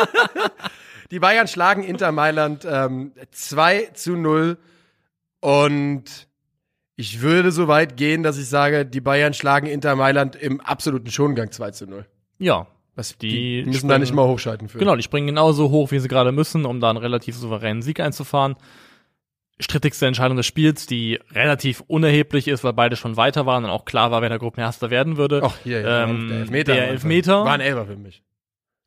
[1.11, 4.59] die Bayern schlagen Inter Mailand ähm, 2 zu 0
[5.41, 6.27] und
[6.97, 11.11] ich würde so weit gehen, dass ich sage, die Bayern schlagen Inter Mailand im absoluten
[11.11, 12.07] Schongang 2 zu 0.
[12.39, 12.67] Ja.
[12.97, 14.79] Was, Die die, müssen springen- da nicht mal hochschalten für.
[14.79, 17.99] Genau, die springen genauso hoch, wie sie gerade müssen, um da einen relativ souveränen Sieg
[17.99, 18.55] einzufahren.
[19.61, 23.85] Strittigste Entscheidung des Spiels, die relativ unerheblich ist, weil beide schon weiter waren und auch
[23.85, 25.41] klar war, wer der Gruppenerster werden würde.
[25.45, 26.75] Ach, hier, ja, Ähm, der Elfmeter.
[26.75, 26.89] der.
[26.89, 27.45] Elfmeter.
[27.45, 28.23] War ein Elfer für mich.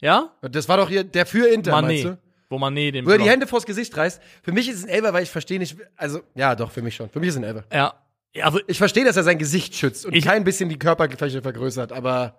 [0.02, 0.32] Ja?
[0.42, 2.10] Das war doch hier der für Inter, meinst Mané.
[2.12, 2.18] du?
[2.50, 4.22] Wo Mané den Wo er die Hände vors Gesicht reißt.
[4.42, 6.96] Für mich ist es ein Elfer, weil ich verstehe nicht, also, ja, doch, für mich
[6.96, 7.10] schon.
[7.10, 7.64] Für mich ist es ein Elfer.
[7.74, 7.94] Ja.
[8.42, 11.92] Also Ich verstehe, dass er sein Gesicht schützt und Ich- kein bisschen die Körperfläche vergrößert,
[11.92, 12.38] aber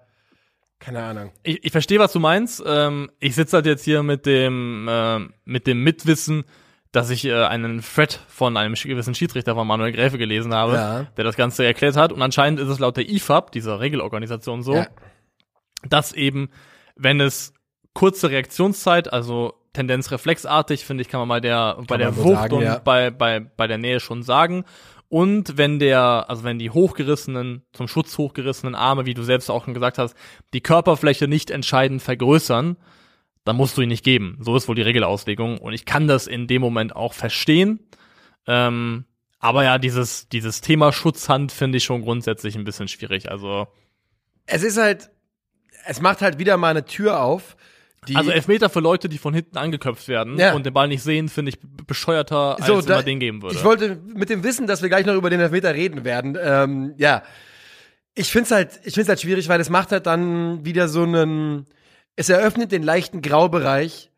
[0.79, 1.33] keine Ahnung.
[1.43, 2.63] ich, ich verstehe, was du meinst.
[2.65, 6.45] Ähm, ich sitze halt jetzt hier mit dem, ähm, mit dem Mitwissen,
[6.93, 11.03] dass ich äh, einen Thread von einem gewissen Schiedsrichter von Manuel Gräfe gelesen habe, Ja.
[11.17, 12.13] der das Ganze erklärt hat.
[12.13, 14.87] Und anscheinend ist es laut der IFAB, dieser Regelorganisation, so, Ja.
[15.89, 16.49] dass eben,
[16.97, 17.53] wenn es
[17.93, 22.35] kurze Reaktionszeit, also Tendenz reflexartig, finde ich, kann man bei der, bei der so Wucht
[22.35, 22.79] sagen, und ja.
[22.79, 24.65] bei, bei, bei der Nähe schon sagen.
[25.09, 29.65] Und wenn der, also wenn die hochgerissenen, zum Schutz hochgerissenen Arme, wie du selbst auch
[29.65, 30.17] schon gesagt hast,
[30.53, 32.77] die Körperfläche nicht entscheidend vergrößern,
[33.45, 34.37] dann musst du ihn nicht geben.
[34.41, 35.59] So ist wohl die Regelauslegung.
[35.59, 37.79] Und ich kann das in dem Moment auch verstehen.
[38.47, 39.05] Ähm,
[39.39, 43.31] aber ja, dieses, dieses Thema Schutzhand finde ich schon grundsätzlich ein bisschen schwierig.
[43.31, 43.69] Also,
[44.45, 45.11] Es ist halt,
[45.87, 47.57] es macht halt wieder mal eine Tür auf,
[48.07, 50.55] die, also Elfmeter für Leute, die von hinten angeköpft werden Ja.
[50.55, 53.43] und den Ball nicht sehen, finde ich bescheuerter, als So, wenn da- man den geben
[53.43, 53.55] würde.
[53.57, 56.95] Ich wollte mit dem Wissen, dass wir gleich noch über den Elfmeter reden werden, ähm,
[56.97, 57.23] ja.
[58.15, 61.67] Ich find's halt, ich find's halt schwierig, weil es macht halt dann wieder so einen,
[62.17, 64.11] es eröffnet den leichten Graubereich,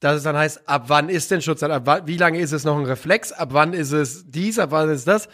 [0.00, 2.64] dass es dann heißt, ab wann ist denn Schutz, ab wann, wie lange ist es
[2.64, 5.28] noch ein Reflex, ab wann ist es dies, ab wann ist das.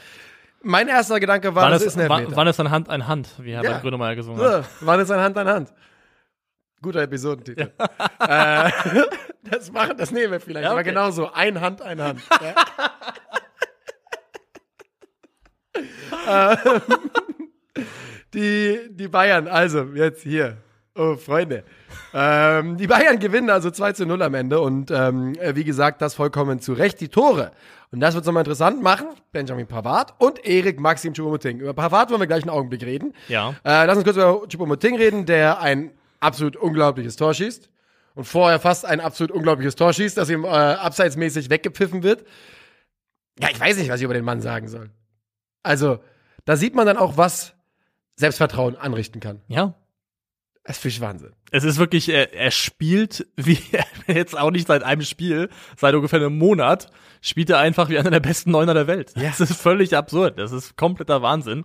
[0.63, 2.37] Mein erster Gedanke war, wann, das ist, ist ein wann, Elfmeter.
[2.39, 3.79] wann ist ein Hand ein Hand, wie Herbert Ja.
[3.81, 4.63] Grönemeyer gesungen hat.
[4.63, 5.73] Ja, wann ist ein Hand an Hand?
[6.85, 7.73] Guter Episodentitel.
[8.21, 8.71] äh,
[9.51, 10.65] das machen, das nehmen wir vielleicht.
[10.65, 10.91] Ja, Aber okay.
[10.91, 12.21] genau so, ein Hand, ein Hand.
[16.27, 16.53] Ja.
[16.53, 16.91] ähm,
[18.35, 20.59] die, die Bayern, also jetzt hier.
[20.97, 21.65] Oh, Freunde.
[22.13, 26.01] Ähm, die Bayern gewinnen also 2 zu 0 am Ende und ähm, äh, wie gesagt,
[26.01, 27.01] das vollkommen zu Recht.
[27.01, 27.51] Die Tore.
[27.91, 29.09] Und das wird es nochmal interessant machen.
[29.33, 31.59] Benjamin Pavard und Erik Maxim Choupo-Moting.
[31.59, 33.13] Über Pavard wollen wir gleich einen Augenblick reden.
[33.27, 33.51] Ja.
[33.65, 35.91] Äh, lass uns kurz über Choupo-Moting reden, der ein
[36.25, 37.71] absolut unglaubliches Tor schießt.
[38.15, 42.25] Und vorher fast ein absolut unglaubliches Tor schießt, das ihm äh, abseitsmäßig weggepfiffen wird.
[43.41, 44.91] Ja, ich weiß nicht, was ich über den Mann sagen soll.
[45.63, 45.99] Also,
[46.45, 47.55] da sieht man dann auch, was
[48.17, 49.41] Selbstvertrauen anrichten kann.
[49.49, 49.75] Ja.
[50.63, 51.33] Das ist Wahnsinn.
[51.51, 53.59] Es ist wirklich, er, er spielt wie
[54.07, 58.11] jetzt auch nicht seit einem Spiel, seit ungefähr einem Monat, spielt er einfach wie einer
[58.11, 59.13] der besten Neuner der Welt.
[59.17, 59.25] Ja.
[59.25, 60.39] Das ist völlig absurd.
[60.39, 61.65] Das ist kompletter Wahnsinn.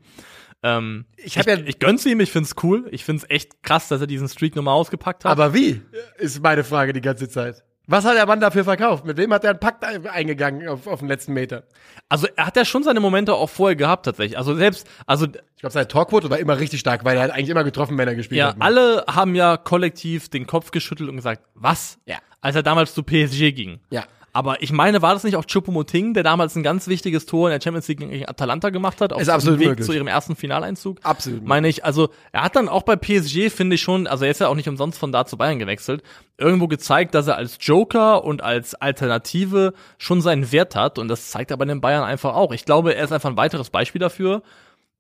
[0.64, 2.88] Ähm, Ich hab ja- ich, ich gönn's ihm, ich find's cool.
[2.92, 5.32] Ich find's echt krass, dass er diesen Streak nochmal ausgepackt hat.
[5.32, 5.82] Aber wie,
[6.18, 7.64] ist meine Frage die ganze Zeit.
[7.88, 9.04] Was hat der Mann dafür verkauft?
[9.06, 11.64] Mit wem hat er einen Pakt ein- eingegangen auf, auf den letzten Meter?
[12.08, 14.38] also er hat ja schon seine Momente auch vorher gehabt tatsächlich.
[14.38, 17.50] Also selbst, also Ich glaube, seine Torquote war immer richtig stark, weil er hat eigentlich
[17.50, 18.58] immer getroffen, wenn er gespielt ja, hat.
[18.58, 18.64] ne?
[18.66, 21.98] alle haben ja kollektiv den Kopf geschüttelt und gesagt, was?
[22.06, 22.18] Ja.
[22.42, 23.80] Als er damals zu PSG ging.
[23.90, 24.04] Ja.
[24.32, 27.54] Aber ich meine, war das nicht auch Choupo-Moting, der damals ein ganz wichtiges Tor in
[27.58, 29.86] der Champions League gegen Atalanta gemacht hat, auf Ist dem absolut Weg möglich.
[29.88, 30.98] zu ihrem ersten Finaleinzug?
[31.04, 34.32] Absolut Meine ich, also er hat dann auch bei PSG, finde ich schon, also er
[34.32, 36.04] ist ja auch nicht umsonst von da zu Bayern gewechselt,
[36.38, 41.30] irgendwo gezeigt, dass er als Joker und als Alternative schon seinen Wert hat und das
[41.32, 42.52] zeigt er bei den Bayern einfach auch.
[42.52, 44.44] Ich glaube, er ist einfach ein weiteres Beispiel dafür,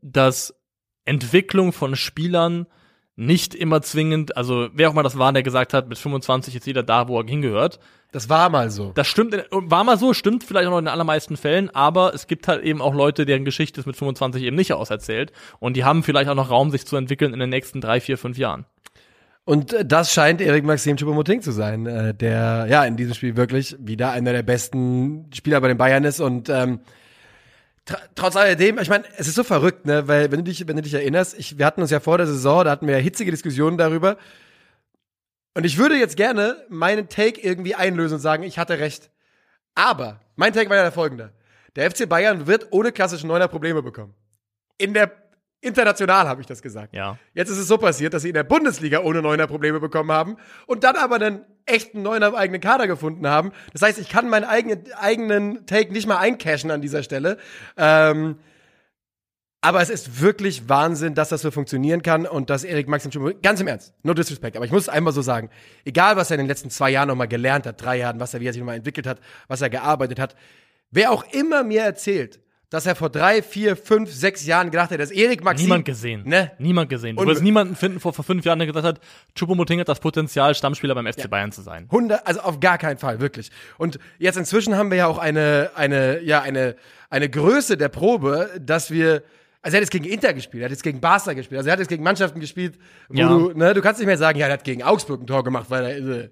[0.01, 0.55] dass
[1.05, 2.67] Entwicklung von Spielern
[3.19, 6.65] nicht immer zwingend, also wer auch mal das war, der gesagt hat, mit 25 ist
[6.65, 7.79] jeder da, wo er hingehört.
[8.13, 8.91] Das war mal so.
[8.95, 12.13] Das stimmt, in- war mal so, stimmt vielleicht auch noch in den allermeisten Fällen, aber
[12.13, 15.75] es gibt halt eben auch Leute, deren Geschichte ist mit 25 eben nicht auserzählt und
[15.75, 18.37] die haben vielleicht auch noch Raum, sich zu entwickeln in den nächsten drei, vier, fünf
[18.37, 18.65] Jahren.
[19.43, 23.35] Und äh, das scheint Erik Maxim Choupo-Moting zu sein, äh, der ja in diesem Spiel
[23.35, 26.79] wirklich wieder einer der besten Spieler bei den Bayern ist und ähm,
[28.15, 30.81] trotz alledem, ich meine, es ist so verrückt, ne, weil wenn du dich, wenn du
[30.81, 33.31] dich erinnerst, ich, wir hatten uns ja vor der Saison, da hatten wir ja hitzige
[33.31, 34.17] Diskussionen darüber.
[35.55, 39.09] Und ich würde jetzt gerne meinen Take irgendwie einlösen und sagen, ich hatte recht.
[39.75, 41.33] Aber mein Take war ja der folgende:
[41.75, 44.13] Der FC Bayern wird ohne klassischen Neuner Probleme bekommen.
[44.77, 45.11] In der
[45.61, 46.93] international habe ich das gesagt.
[46.93, 47.17] Ja.
[47.33, 50.37] Jetzt ist es so passiert, dass sie in der Bundesliga ohne Neuner Probleme bekommen haben
[50.67, 53.51] und dann aber einen echten Neuner im eigenen Kader gefunden haben.
[53.73, 57.37] Das heißt, ich kann meinen eigenen, eigenen Take nicht mal eincashen an dieser Stelle.
[57.77, 58.37] Ähm,
[59.61, 63.37] Aber es ist wirklich Wahnsinn, dass das so funktionieren kann und dass Erik Maxim Choupo,
[63.41, 65.49] ganz im Ernst, no disrespect, aber ich muss es einmal so sagen,
[65.83, 68.39] egal was er in den letzten zwei Jahren nochmal gelernt hat, drei Jahren, was er,
[68.39, 70.37] wie er sich nochmal entwickelt hat, was er gearbeitet hat,
[70.91, 74.99] wer auch immer mir erzählt, dass er vor drei, vier, fünf, sechs Jahren gedacht hat,
[74.99, 75.65] dass Erik Maxim.
[75.65, 76.21] Niemand gesehen.
[76.25, 76.51] Ne?
[76.59, 77.15] Niemand gesehen.
[77.15, 78.99] Du wirst niemanden finden vor, vor fünf Jahren, der gesagt hat,
[79.35, 81.85] Choupo-Moting hat das Potenzial, Stammspieler beim FC Bayern zu sein.
[81.85, 83.49] 100, also auf gar keinen Fall, wirklich.
[83.77, 86.75] Und jetzt inzwischen haben wir ja auch eine, eine, ja, eine,
[87.09, 89.23] eine Größe der Probe, dass wir,
[89.63, 91.73] also er hat jetzt gegen Inter gespielt, er hat jetzt gegen Barca gespielt, also er
[91.73, 92.77] hat jetzt gegen Mannschaften gespielt,
[93.07, 93.29] wo Ja.
[93.29, 95.65] du, ne, du kannst nicht mehr sagen, ja, er hat gegen Augsburg ein Tor gemacht,
[95.69, 96.29] weil er,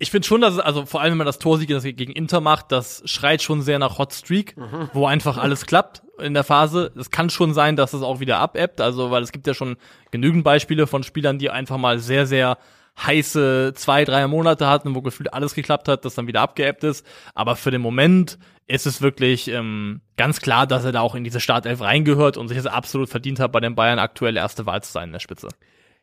[0.00, 2.12] Ich finde schon, dass es, also vor allem, wenn man das Tor sieht, das gegen
[2.12, 4.54] Inter macht, das schreit schon sehr nach Hot Streak,
[4.92, 6.92] wo einfach alles klappt in der Phase.
[6.96, 9.76] Es kann schon sein, dass es auch wieder abebbt, also, weil es gibt ja schon
[10.12, 12.58] genügend Beispiele von Spielern, die einfach mal sehr, sehr
[13.04, 17.06] heiße zwei, drei Monate hatten, wo gefühlt alles geklappt hat, das dann wieder abgeebbt ist.
[17.34, 21.24] Aber für den Moment ist es wirklich ähm, ganz klar, dass er da auch in
[21.24, 24.82] diese Startelf reingehört und sich es absolut verdient hat, bei den Bayern aktuell erste Wahl
[24.82, 25.48] zu sein in der Spitze.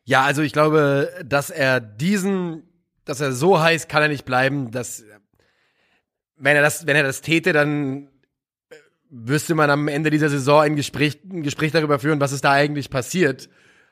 [0.04, 2.62] ja, also ich glaube, dass er diesen,
[3.06, 5.02] dass er so heiß kann er nicht bleiben, dass,
[6.36, 8.08] wenn er das, wenn er das täte, dann
[8.68, 8.74] äh,
[9.08, 12.52] wüsste man am Ende dieser Saison ein Gespräch, ein Gespräch darüber führen, was ist da
[12.52, 13.48] eigentlich passiert.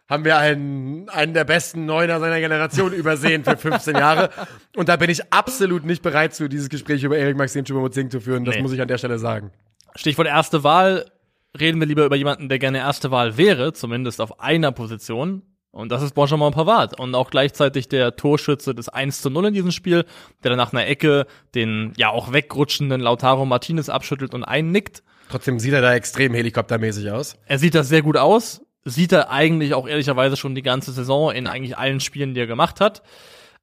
[0.07, 4.29] Haben wir einen, einen der besten Neuner seiner Generation übersehen für 15 Jahre.
[4.77, 8.21] Und da bin ich absolut nicht bereit zu, dieses Gespräch über Erik Maxim Choupo-Moting zu
[8.21, 8.45] führen.
[8.45, 8.63] Das Nee.
[8.63, 9.51] muss ich an der Stelle sagen.
[9.97, 11.11] Stichwort erste Wahl.
[11.59, 15.43] Reden wir lieber über jemanden, der gerne erste Wahl wäre, zumindest auf einer Position.
[15.75, 16.99] Und das ist Benjamin Pavard.
[17.01, 20.05] Und auch gleichzeitig der Torschütze des 1 zu 0 in diesem Spiel,
[20.43, 25.03] der dann nach einer Ecke den ja auch wegrutschenden Lautaro Martinez abschüttelt und einnickt.
[25.29, 27.37] Trotzdem sieht er da extrem helikoptermäßig aus.
[27.47, 28.63] Er sieht das sehr gut aus.
[28.85, 32.47] Sieht er eigentlich auch ehrlicherweise schon die ganze Saison in eigentlich allen Spielen, die er
[32.47, 33.03] gemacht hat.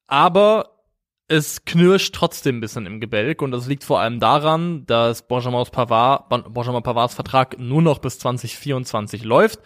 [0.08, 0.82] Aber
[1.30, 5.63] es knirscht trotzdem ein bisschen im Gebälk und das liegt vor allem daran, dass Benjamin
[5.71, 9.62] Pavard, Benjamin Pavards Vertrag nur noch bis 2024 läuft.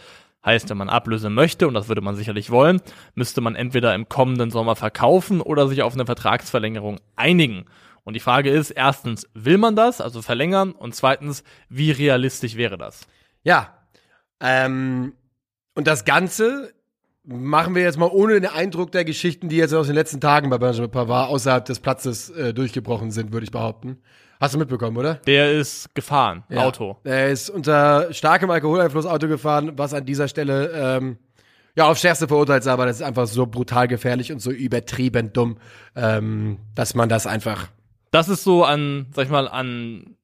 [0.45, 2.81] Heißt, wenn man Ablöse möchte, und das würde man sicherlich wollen,
[3.15, 7.65] müsste man entweder im kommenden Sommer verkaufen oder sich auf eine Vertragsverlängerung einigen.
[8.03, 10.71] Und die Frage ist, erstens, will man das, also verlängern?
[10.71, 13.07] Und zweitens, wie realistisch wäre das?
[13.43, 13.73] Ja.
[14.39, 15.13] Ähm,
[15.73, 16.73] und das Ganze
[17.23, 20.51] machen wir jetzt mal ohne den Eindruck der Geschichten, die jetzt aus den letzten Tagen
[20.51, 23.97] bei Benjamin Pavard außerhalb des Platzes äh, durchgebrochen sind, würde ich behaupten.
[24.39, 25.15] Hast du mitbekommen, oder?
[25.15, 26.63] Der ist gefahren, Ja.
[26.65, 26.97] Auto.
[27.03, 31.17] Er ist unter starkem Alkoholeinfluss Auto gefahren, was an dieser Stelle ähm,
[31.75, 35.31] ja auf schärfste verurteilt ist, aber das ist einfach so brutal gefährlich und so übertrieben
[35.33, 35.57] dumm,
[35.95, 37.67] ähm, dass man das einfach.
[38.11, 40.15] Das ist so an, sag ich mal, an,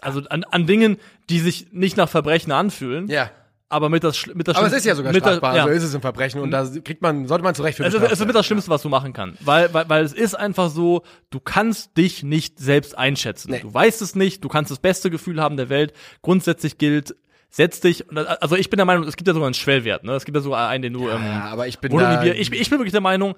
[0.00, 0.96] also an, an Dingen,
[1.30, 3.30] die sich nicht nach Verbrechen anfühlen, Ja.
[3.70, 5.62] Aber mit das, mit das Aber es ist ja sogar strafbar, ja.
[5.64, 8.02] also ist es ein Verbrechen und da kriegt man, sollte man zurecht für Es ist,
[8.02, 9.44] es ist mit das Schlimmste, was du machen kannst.
[9.46, 13.50] Weil, weil, weil es ist einfach so, du kannst dich nicht selbst einschätzen.
[13.50, 13.60] Nee.
[13.60, 15.92] Du weißt es nicht, du kannst das beste Gefühl haben der Welt.
[16.22, 17.14] Grundsätzlich gilt,
[17.50, 18.06] setz dich,
[18.40, 20.12] also ich bin der Meinung, es gibt ja sogar einen Schwellwert, ne?
[20.12, 22.50] Es gibt ja sogar einen, den du, ähm, Ja, aber ich bin da, die- ich,
[22.52, 23.34] ich bin wirklich der Meinung,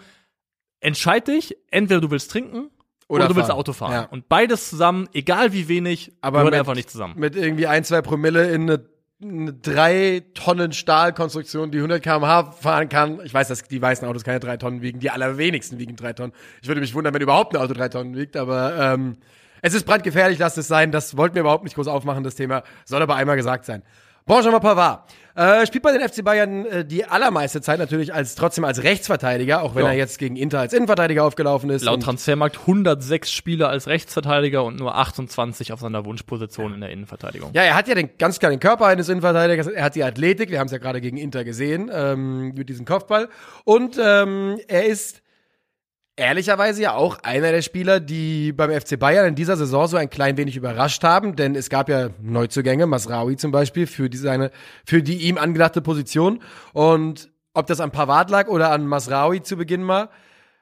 [0.81, 2.71] entscheid dich, entweder du willst trinken
[3.09, 3.59] oder, Oder du willst fahren.
[3.59, 3.93] Auto fahren.
[3.93, 4.05] Ja.
[4.05, 7.15] Und beides zusammen, egal wie wenig, aber gehört mit, einfach nicht zusammen.
[7.19, 8.85] Mit irgendwie ein, zwei Promille in eine,
[9.23, 13.21] eine drei Tonnen Stahlkonstruktion, die 100 km/h fahren kann.
[13.25, 14.99] Ich weiß, dass die weißen Autos keine drei Tonnen wiegen.
[14.99, 16.33] Die allerwenigsten wiegen drei Tonnen.
[16.63, 19.19] Ich würde mich wundern, wenn überhaupt ein Auto drei Tonnen wiegt, aber ähm,
[19.63, 20.91] es ist brandgefährlich, lasst es sein.
[20.91, 22.63] Das wollten wir überhaupt nicht groß aufmachen, das Thema.
[22.87, 23.83] Soll aber einmal gesagt sein.
[24.31, 28.65] Benjamin Pavard äh, spielt bei den FC Bayern äh, die allermeiste Zeit natürlich als trotzdem
[28.65, 29.91] als Rechtsverteidiger, auch wenn Ja.
[29.91, 31.83] er jetzt gegen Inter als Innenverteidiger aufgelaufen ist.
[31.85, 37.51] Laut Transfermarkt 106 Spieler als Rechtsverteidiger und nur 28 auf seiner Wunschposition in der Innenverteidigung.
[37.55, 40.51] Ja, er hat ja den, ganz klar den Körper eines Innenverteidigers, er hat die Athletik,
[40.51, 43.29] wir haben es ja gerade gegen Inter gesehen, ähm, mit diesem Kopfball.
[43.65, 45.23] Und ähm, er ist
[46.21, 50.11] ehrlicherweise ja auch einer der Spieler, die beim FC Bayern in dieser Saison so ein
[50.11, 54.51] klein wenig überrascht haben, denn es gab ja Neuzugänge, Masraoui zum Beispiel, für die, seine,
[54.85, 56.43] für die ihm angedachte Position.
[56.75, 60.11] Und ob das an Pavard lag oder an Masraoui zu Beginn war,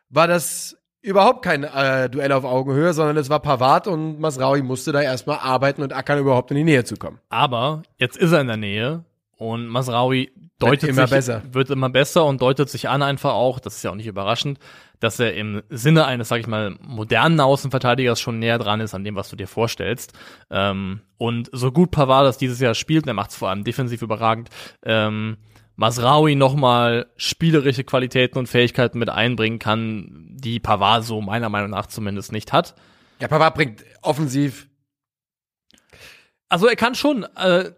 [0.09, 4.93] war das überhaupt kein äh, Duell auf Augenhöhe, sondern es war Pavard und Masraoui musste
[4.93, 7.19] da erstmal arbeiten und ackern, überhaupt in die Nähe zu kommen.
[7.31, 9.05] Aber jetzt ist er in der Nähe
[9.37, 11.43] und Masraoui deutet immer sich, besser.
[11.53, 14.59] wird immer besser und deutet sich an einfach auch, das ist ja auch nicht überraschend,
[15.01, 19.05] dass er im Sinne eines, sag ich mal, modernen Außenverteidigers schon näher dran ist an
[19.05, 20.13] dem, was du dir vorstellst.
[20.51, 23.65] Ähm, und so gut Pavard das dieses Jahr spielt, und er macht es vor allem
[23.65, 24.49] defensiv überragend,
[24.85, 25.37] ähm,
[25.77, 31.87] Masraoui nochmal spielerische Qualitäten und Fähigkeiten mit einbringen kann, die Pavard so meiner Meinung nach
[31.87, 32.75] zumindest nicht hat.
[33.21, 34.67] Ja, Pavard bringt offensiv
[36.49, 37.73] Also er kann schon, äh,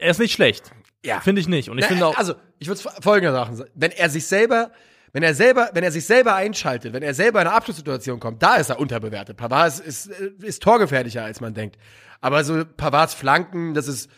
[0.00, 0.72] er- ist nicht schlecht.
[1.04, 1.20] Ja.
[1.20, 1.70] Finde ich nicht.
[1.70, 3.70] Und ich finde auch, also, ich würde folgende Sachen sagen.
[3.74, 4.70] Wenn er sich selber,
[5.14, 8.42] wenn er selber, wenn er sich selber einschaltet, wenn er selber in eine Abschlusssituation kommt,
[8.42, 9.36] da ist er unterbewertet.
[9.36, 10.06] Pavard ist, ist,
[10.42, 11.78] ist torgefährlicher, als man denkt.
[12.20, 14.10] Aber so Pavards Flanken, das ist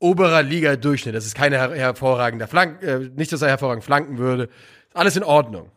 [0.00, 1.14] oberer Liga-Durchschnitt.
[1.14, 4.48] Das ist keine her hervorragender Flank, äh, nicht, dass er hervorragend flanken würde.
[4.92, 5.70] Alles in Ordnung.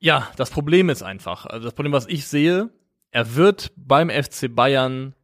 [0.00, 2.68] Ja, das Problem ist einfach, also das Problem, was ich sehe,
[3.10, 5.14] er wird beim FC Bayern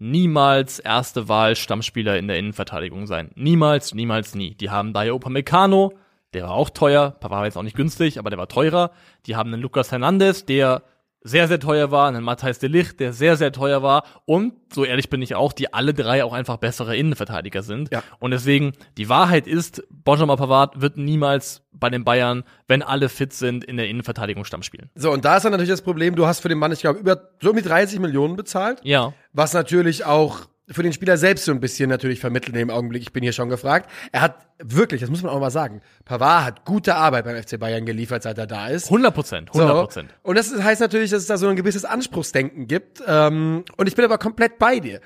[0.00, 3.30] niemals erste Wahl Stammspieler in der Innenverteidigung sein.
[3.36, 4.56] Niemals, niemals, nie.
[4.56, 5.92] Die haben Daya Upamecano,
[6.34, 8.90] der war auch teuer, war jetzt auch nicht günstig, aber der war teurer.
[9.26, 10.82] Die haben einen Lucas Hernandez, der
[11.26, 14.84] sehr, sehr teuer war, einen Matthijs de Ligt, der sehr, sehr teuer war und, so
[14.84, 17.90] ehrlich bin ich auch, die alle drei auch einfach bessere Innenverteidiger sind.
[17.90, 18.02] Ja.
[18.18, 23.32] Und deswegen, die Wahrheit ist, Benjamin Pavard wird niemals bei den Bayern, wenn alle fit
[23.32, 24.90] sind, in der Innenverteidigung Stamm spielen.
[24.94, 26.98] So, und da ist dann natürlich das Problem, du hast für den Mann, ich glaube,
[26.98, 28.80] über so um die 30 Millionen bezahlt.
[28.84, 29.14] Ja.
[29.32, 33.02] Was natürlich auch für den Spieler selbst so ein bisschen natürlich vermitteln im Augenblick.
[33.02, 33.90] Ich bin hier schon gefragt.
[34.12, 37.58] Er hat wirklich, das muss man auch mal sagen, Pavard hat gute Arbeit beim FC
[37.58, 38.86] Bayern geliefert, seit er da ist.
[38.86, 40.10] 100 Prozent, 100 Prozent.
[40.10, 40.30] So.
[40.30, 43.02] Und das heißt natürlich, dass es da so ein gewisses Anspruchsdenken gibt.
[43.06, 45.00] Ähm, und ich bin aber komplett bei dir.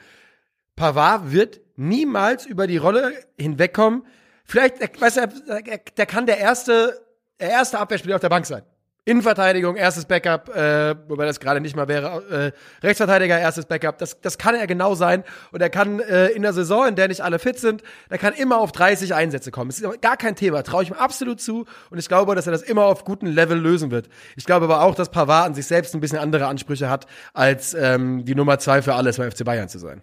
[0.77, 4.05] Pavard wird niemals über die Rolle hinwegkommen.
[4.45, 5.63] Vielleicht, weißt du,
[5.97, 7.01] der kann der erste,
[7.41, 8.63] der erste Abwehrspieler auf der Bank sein.
[9.09, 14.21] Innenverteidigung, erstes Backup, äh, wobei das gerade nicht mal wäre, äh, Rechtsverteidiger, erstes Backup, das,
[14.21, 15.25] das kann er genau sein.
[15.51, 18.35] Und er kann äh, in der Saison, in der nicht alle fit sind, der kann
[18.35, 19.71] immer auf 30 Einsätze kommen.
[19.71, 21.65] Das ist gar kein Thema, traue ich ihm absolut zu.
[21.89, 24.11] Und ich glaube, dass er das immer auf gutem Level lösen wird.
[24.37, 27.73] Ich glaube aber auch, dass Pavard an sich selbst ein bisschen andere Ansprüche hat, als
[27.73, 30.03] ähm, die Nummer zwei für alles beim FC Bayern zu sein.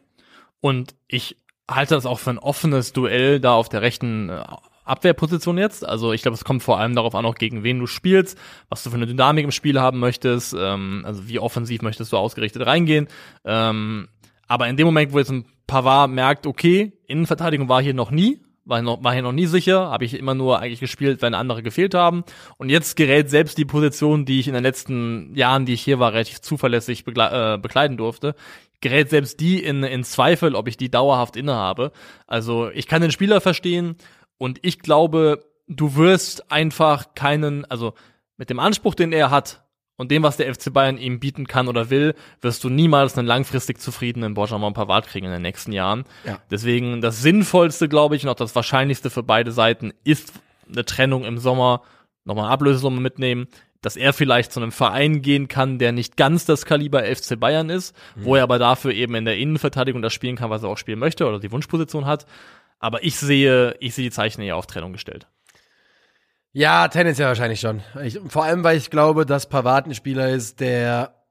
[0.62, 1.38] Und ich
[1.70, 4.44] halte das auch für ein offenes Duell da auf der rechten äh,
[4.86, 5.86] Abwehrposition jetzt.
[5.86, 8.38] Also ich glaube, es kommt vor allem darauf an, auch gegen wen du spielst,
[8.70, 12.18] was du für eine Dynamik im Spiel haben möchtest, ähm, also wie offensiv möchtest du
[12.18, 13.08] ausgerichtet reingehen.
[13.44, 14.08] Ähm,
[14.48, 18.40] aber in dem Moment, wo jetzt ein Pavard merkt, okay, Innenverteidigung war hier noch nie,
[18.66, 21.64] war, noch, war hier noch nie sicher, habe ich immer nur eigentlich gespielt, wenn andere
[21.64, 22.24] gefehlt haben.
[22.58, 26.00] Und jetzt gerät selbst die Position, die ich in den letzten Jahren, die ich hier
[26.00, 28.36] war, relativ zuverlässig begle äh, bekleiden durfte,
[28.82, 31.92] gerät selbst die in, in Zweifel, ob ich die dauerhaft innehabe.
[32.28, 33.96] Also ich kann den Spieler verstehen,
[34.38, 37.94] und ich glaube, du wirst einfach keinen, also
[38.38, 39.64] mit dem Anspruch, den er hat
[39.98, 43.28] und dem, was der FC Bayern ihm bieten kann oder will, wirst du niemals einen
[43.28, 46.04] langfristig zufriedenen Benjamin Pavard kriegen in den nächsten Jahren.
[46.26, 46.40] Ja.
[46.52, 50.34] Deswegen das Sinnvollste, glaube ich, und auch das Wahrscheinlichste für beide Seiten ist
[50.70, 51.82] eine Trennung im Sommer,
[52.26, 53.48] nochmal eine Ablösesumme mitnehmen,
[53.82, 57.70] dass er vielleicht zu einem Verein gehen kann, der nicht ganz das Kaliber FC Bayern
[57.70, 58.26] ist, mhm.
[58.26, 61.00] wo er aber dafür eben in der Innenverteidigung das spielen kann, was er auch spielen
[61.00, 62.26] möchte oder die Wunschposition hat.
[62.86, 65.26] Aber ich sehe, ich sehe die Zeichen eher auf Trennung gestellt.
[66.52, 67.82] Ja, tendenziell wahrscheinlich schon.
[68.04, 71.25] Ich, vor allem, weil ich glaube, dass Pavard ein Spieler ist, der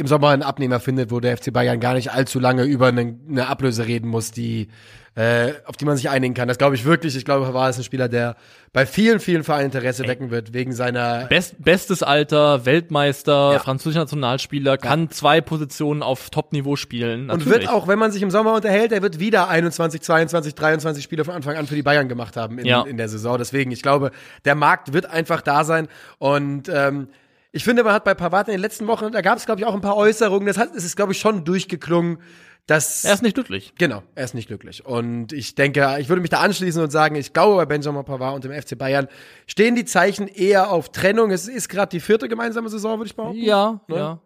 [0.00, 3.16] im Sommer einen Abnehmer findet, wo der FC Bayern gar nicht allzu lange über eine,
[3.28, 4.68] eine Ablöse reden muss, die
[5.16, 6.46] äh, auf die man sich einigen kann.
[6.46, 7.16] Das glaube ich wirklich.
[7.16, 8.36] Ich glaube, Pavard ist ein Spieler, der
[8.72, 10.08] bei vielen, vielen Vereinen Interesse Ey.
[10.08, 13.58] wecken wird, wegen seiner Best, Bestes Alter, Weltmeister, ja.
[13.58, 15.10] französischer Nationalspieler, kann ja.
[15.10, 17.26] zwei Positionen auf Top-Niveau spielen.
[17.26, 17.46] Natürlich.
[17.46, 21.02] Und wird auch, wenn man sich im Sommer unterhält, er wird wieder 21, 22, 23
[21.02, 22.82] Spiele von Anfang an für die Bayern gemacht haben in, ja.
[22.82, 23.36] in der Saison.
[23.36, 24.12] Deswegen, ich glaube,
[24.44, 27.08] der Markt wird einfach da sein und ähm,
[27.52, 29.66] ich finde, man hat bei Pavard in den letzten Wochen, da gab es, glaube ich,
[29.66, 30.46] auch ein paar Äußerungen.
[30.46, 32.18] Das hat, es ist, glaube ich, schon durchgeklungen,
[32.66, 33.04] dass.
[33.04, 33.74] Er ist nicht glücklich.
[33.76, 34.86] Genau, er ist nicht glücklich.
[34.86, 38.36] Und ich denke, ich würde mich da anschließen und sagen, ich glaube, bei Benjamin Pavard
[38.36, 39.08] und dem FC Bayern
[39.46, 41.32] stehen die Zeichen eher auf Trennung.
[41.32, 43.42] Es ist gerade die vierte gemeinsame Saison, würde ich behaupten.
[43.42, 43.96] Ja, ne?
[43.96, 44.20] ja.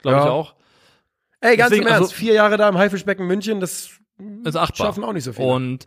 [0.00, 0.24] Glaube ja.
[0.24, 0.54] ich auch.
[1.42, 3.90] Ey, ganz Deswegen, im Ernst, also, vier Jahre da im Haifischbecken München, das
[4.44, 4.86] ist achtbar.
[4.86, 5.48] schaffen auch nicht so viele.
[5.48, 5.86] Und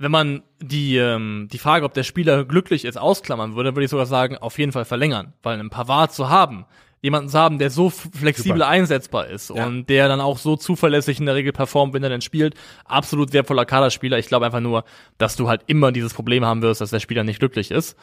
[0.00, 3.90] wenn man die, ähm, die Frage, ob der Spieler glücklich ist, ausklammern würde, würde ich
[3.90, 5.34] sogar sagen, auf jeden Fall verlängern.
[5.42, 6.64] Weil einen Pavard zu haben,
[7.02, 8.68] jemanden zu haben, der so flexibel Super.
[8.68, 9.66] einsetzbar ist ja.
[9.66, 12.54] und der dann auch so zuverlässig in der Regel performt, wenn er denn spielt,
[12.86, 14.18] absolut wertvoller Kaderspieler.
[14.18, 14.84] Ich glaube einfach nur,
[15.18, 17.94] dass du halt immer dieses Problem haben wirst, dass der Spieler nicht glücklich ist.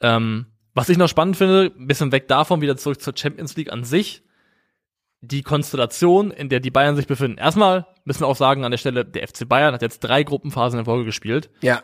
[0.00, 3.70] Ähm, was ich noch spannend finde, ein bisschen weg davon, wieder zurück zur Champions League
[3.70, 4.22] an sich,
[5.26, 7.38] die Konstellation, in der die Bayern sich befinden.
[7.38, 10.78] Erstmal müssen wir auch sagen an der Stelle, der FC Bayern hat jetzt drei Gruppenphasen
[10.78, 11.50] in Folge gespielt.
[11.60, 11.82] Ja.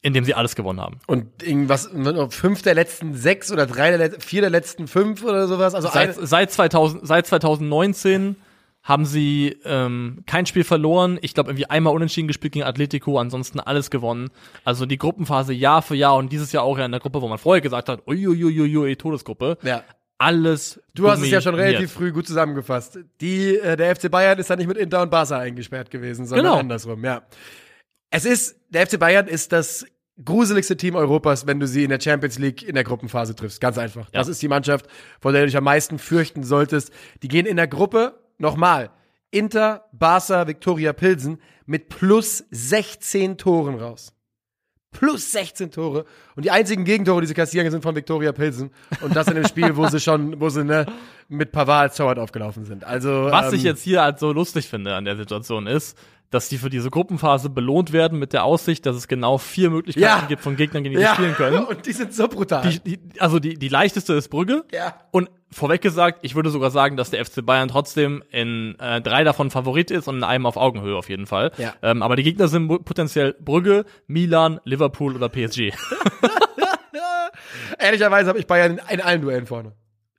[0.00, 0.98] In dem sie alles gewonnen haben.
[1.06, 1.90] Und irgendwas,
[2.30, 5.74] fünf der letzten sechs oder drei der vier der letzten fünf oder sowas.
[5.74, 8.36] Also seit, seit 2000, seit 2019
[8.82, 11.18] haben sie ähm, kein Spiel verloren.
[11.22, 14.30] Ich glaube, irgendwie einmal unentschieden gespielt gegen Atletico, ansonsten alles gewonnen.
[14.64, 17.28] Also die Gruppenphase Jahr für Jahr und dieses Jahr auch ja in der Gruppe, wo
[17.28, 19.58] man vorher gesagt hat, uiuiuiui, Todesgruppe.
[19.62, 19.84] Ja
[20.22, 20.80] alles.
[20.94, 23.00] Du hast es ja schon relativ früh gut zusammengefasst.
[23.20, 26.46] Die, äh, der FC Bayern ist da nicht mit Inter und Barca eingesperrt gewesen, sondern
[26.46, 26.58] genau.
[26.58, 27.22] andersrum, ja.
[28.10, 29.84] Es ist, der FC Bayern ist das
[30.24, 33.60] gruseligste Team Europas, wenn du sie in der Champions League in der Gruppenphase triffst.
[33.60, 34.06] Ganz einfach.
[34.12, 34.20] Ja.
[34.20, 34.86] Das ist die Mannschaft,
[35.20, 36.92] vor der du dich am meisten fürchten solltest.
[37.22, 38.90] Die gehen in der Gruppe nochmal.
[39.32, 44.12] Inter, Barca, Viktoria Pilsen mit plus 16 Toren raus
[44.92, 46.04] plus 16 Tore.
[46.36, 48.70] Und die einzigen Gegentore, die sie kassieren, sind von Viktoria Pilsen.
[49.00, 50.86] Und das in dem Spiel, wo sie schon, wo sie ne,
[51.28, 52.84] mit Pavard als Torwart aufgelaufen sind.
[52.84, 55.98] Also Was ähm, ich jetzt hier halt so lustig finde an der Situation ist,
[56.30, 60.22] dass die für diese Gruppenphase belohnt werden mit der Aussicht, dass es genau vier Möglichkeiten
[60.22, 60.26] Ja.
[60.26, 61.64] gibt von Gegnern, gegen die Ja, sie spielen können.
[61.68, 62.62] und die sind so brutal.
[62.68, 64.64] Die, die, also die, die leichteste ist Brügge.
[64.72, 64.94] Ja.
[65.10, 69.24] Und vorweg gesagt, ich würde sogar sagen, dass der FC Bayern trotzdem in äh, drei
[69.24, 71.52] davon Favorit ist und in einem auf Augenhöhe auf jeden Fall.
[71.58, 71.74] Ja.
[71.82, 75.72] Ähm, aber die Gegner sind potenziell Brügge, Milan, Liverpool oder PSG.
[77.78, 79.72] Ehrlicherweise habe ich Bayern in allen Duellen vorne.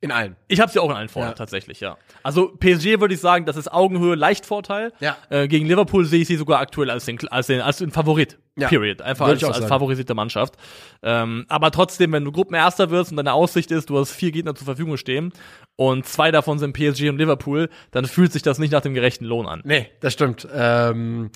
[0.03, 0.35] In allen.
[0.49, 1.33] Ich habe sie auch in allen vorne, Ja.
[1.33, 1.95] tatsächlich, ja.
[2.23, 4.91] Also PSG würde ich sagen, das ist Augenhöhe leicht Vorteil.
[4.99, 5.15] Ja.
[5.29, 8.37] Äh, gegen Liverpool sehe ich sie sogar aktuell als den, als den, als den Favorit.
[8.57, 8.67] Ja.
[8.67, 9.01] Period.
[9.01, 10.55] Einfach als, als favorisierte Mannschaft.
[11.03, 14.53] Ähm, aber trotzdem, wenn du Gruppenerster wirst und deine Aussicht ist, du hast vier Gegner
[14.55, 15.31] zur Verfügung stehen
[15.77, 19.23] und zwei davon sind PSG und Liverpool, dann fühlt sich das nicht nach dem gerechten
[19.23, 19.61] Lohn an.
[19.63, 20.45] Nee, das stimmt.
[20.53, 21.31] Ähm,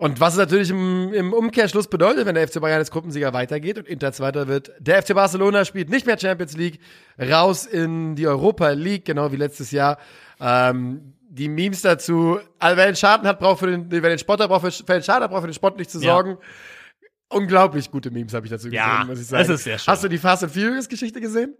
[0.00, 3.78] und was es natürlich im, im Umkehrschluss bedeutet, wenn der FC Bayern als Gruppensieger weitergeht
[3.78, 6.80] und Inter Zweiter wird, der FC Barcelona spielt nicht mehr Champions League,
[7.20, 9.98] raus in die Europa League, genau wie letztes Jahr.
[10.40, 14.48] Ähm, die Memes dazu, also wer den Schaden hat, braucht für den, wer den Spotter
[14.48, 16.14] braucht, für, wer den Schaden hat, braucht für den Spott nicht zu Ja.
[16.14, 16.38] sorgen.
[17.28, 19.42] Unglaublich gute Memes habe ich dazu Ja, gesehen, muss ich sagen.
[19.44, 19.92] es ist sehr schön.
[19.92, 21.54] Hast du die Fast and Furious Geschichte gesehen?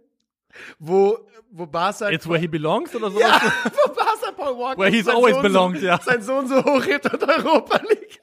[0.79, 1.17] Wo,
[1.51, 3.19] wo Barca It's where he belongs oder so?
[3.21, 5.99] ja, wo Barca Paul Walker Where he's sein always Sohn belonged, so, ja.
[6.03, 8.19] Sein Sohn so hochhebt und Europa League.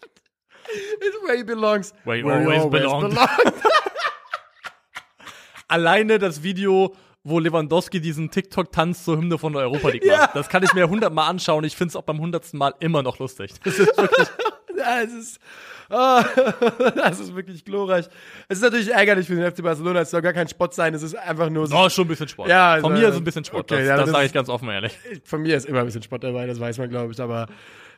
[1.00, 1.92] It's where he belongs.
[2.04, 3.18] Where he always belonged.
[5.68, 10.35] Alleine das Video, wo Lewandowski diesen TikTok-Tanz zur Hymne von der Europa League macht.
[10.35, 11.64] Das kann ich mir hundertmal anschauen.
[11.64, 13.52] Ich finde es auch beim hundertsten Mal immer noch lustig.
[13.64, 14.28] Das ist wirklich
[14.78, 15.40] Ja, es ist,
[15.90, 16.24] ah,
[16.94, 18.07] das ist wirklich glorreich.
[18.48, 20.02] Es ist natürlich ärgerlich für den FC Barcelona.
[20.02, 20.94] Es soll gar kein Spott sein.
[20.94, 21.76] Es ist einfach nur so.
[21.76, 22.48] oh, schon ein bisschen Sport.
[22.48, 23.72] Ja, also, Von mir ist es ein bisschen Sport.
[23.72, 24.96] okay, das ja, das das sage ich ganz offen ehrlich.
[25.24, 27.20] Von mir ist immer ein bisschen Spott dabei, das weiß man, glaube ich.
[27.20, 27.48] Aber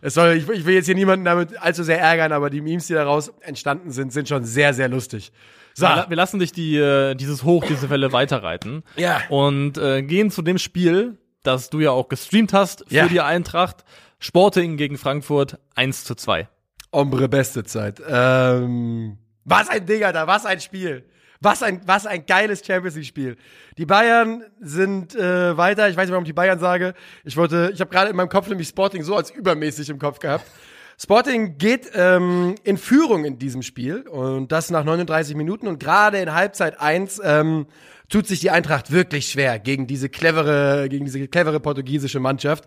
[0.00, 2.86] es soll, ich, ich will jetzt hier niemanden damit allzu sehr ärgern, aber die Memes,
[2.86, 5.32] die daraus entstanden sind, sind schon sehr, sehr lustig.
[5.74, 5.86] So.
[5.86, 8.82] Wir, lassen dich die, äh, dieses Hoch, diese Welle weiterreiten.
[8.96, 9.20] Ja.
[9.28, 13.08] Und äh, gehen zu dem Spiel, das du ja auch gestreamt hast für Ja.
[13.08, 13.84] die Eintracht.
[14.18, 16.48] Sporting gegen Frankfurt 1 zu 2.
[16.90, 18.02] Ombre beste Zeit.
[18.06, 21.04] Ähm, was ein Ding, Alter, was ein Spiel.
[21.42, 23.36] Was ein, was ein geiles Champions League-Spiel.
[23.78, 25.88] Die Bayern sind äh, weiter.
[25.88, 26.92] Ich weiß nicht, warum ich die Bayern sage.
[27.24, 30.18] Ich wollte, ich habe gerade in meinem Kopf nämlich Sporting so als übermäßig im Kopf
[30.18, 30.44] gehabt.
[31.02, 36.18] Sporting geht ähm, in Führung in diesem Spiel und das nach 39 Minuten und gerade
[36.18, 37.66] in Halbzeit 1 ähm,
[38.10, 42.64] tut sich die Eintracht wirklich schwer gegen diese clevere, gegen diese clevere portugiesische Mannschaft,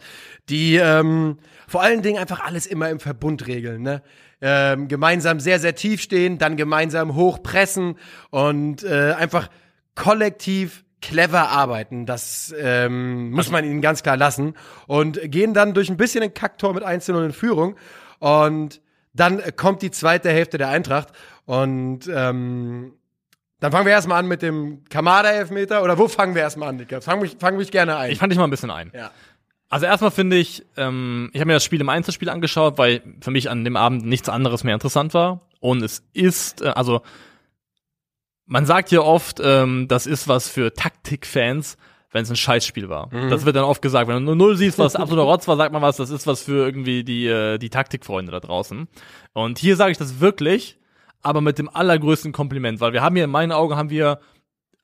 [0.49, 4.01] die ähm, vor allen Dingen einfach alles immer im Verbund regeln, ne?
[4.41, 7.95] Ähm, gemeinsam sehr, sehr tief stehen, dann gemeinsam hoch pressen
[8.29, 9.49] und äh, einfach
[9.95, 12.05] kollektiv clever arbeiten.
[12.05, 14.55] Das ähm, muss man ihnen ganz klar lassen.
[14.87, 17.75] Und gehen dann durch ein bisschen ein Kacktor mit 1 0 in Führung.
[18.19, 18.81] Und
[19.13, 21.09] dann kommt die zweite Hälfte der Eintracht.
[21.45, 22.93] Und ähm,
[23.63, 25.83] dann fangen wir erstmal an mit dem Kamada-Elfmeter.
[25.83, 27.01] Oder wo fangen wir erstmal an, Dicker?
[27.01, 28.11] Fang mich, fang mich gerne ein.
[28.11, 28.91] Ich fand dich mal ein bisschen ein.
[28.93, 29.09] ja.
[29.69, 33.31] Also erstmal finde ich, ähm, ich habe mir das Spiel im Einzelspiel angeschaut, weil für
[33.31, 35.47] mich an dem Abend nichts anderes mehr interessant war.
[35.61, 37.03] Und es ist, äh, also
[38.45, 41.77] man sagt ja oft, ähm, das ist was für Taktikfans,
[42.11, 43.09] wenn es ein Scheißspiel war.
[43.29, 45.71] Das wird dann oft gesagt, wenn du nur null siehst, was absoluter Rotz war, sagt
[45.71, 48.89] man was, das ist was für irgendwie die, äh, die Taktikfreunde da draußen.
[49.31, 50.77] Und hier sage ich das wirklich,
[51.23, 54.19] aber mit dem allergrößten Kompliment, weil wir haben hier in meinen Augen haben wir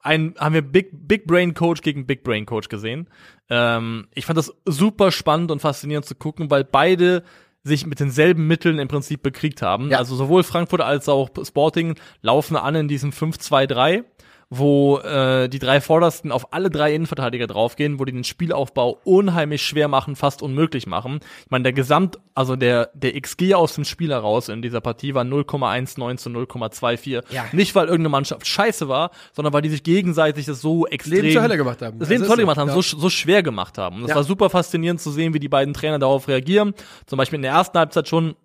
[0.02, 3.10] ein, haben wir Big, Big Brain Coach gegen Big Brain Coach gesehen.
[3.50, 7.24] Ähm, ich fand das super spannend und faszinierend zu gucken, weil beide
[7.64, 9.90] sich mit denselben Mitteln im Prinzip bekriegt haben.
[9.90, 9.98] Ja.
[9.98, 14.06] Also sowohl Frankfurt als auch Sporting laufen an in diesem 5-2-3
[14.52, 19.62] wo äh, die drei Vordersten auf alle drei Innenverteidiger draufgehen, wo die den Spielaufbau unheimlich
[19.62, 21.20] schwer machen, fast unmöglich machen.
[21.46, 25.14] Ich meine, der Gesamt, also der, der XG aus dem Spiel heraus in dieser Partie
[25.14, 27.24] war 0,19 zu 0,24.
[27.32, 27.46] Ja.
[27.52, 31.32] Nicht, weil irgendeine Mannschaft scheiße war, sondern weil die sich gegenseitig das so extrem Leben
[31.34, 32.00] zur Hölle gemacht haben.
[32.00, 32.74] das Leben Das zur Hölle gemacht haben, ja.
[32.74, 33.98] so, so schwer gemacht haben.
[33.98, 34.16] Und es Ja.
[34.16, 36.74] war super faszinierend zu sehen, wie die beiden Trainer darauf reagieren.
[37.06, 38.36] Zum Beispiel in der ersten Halbzeit schon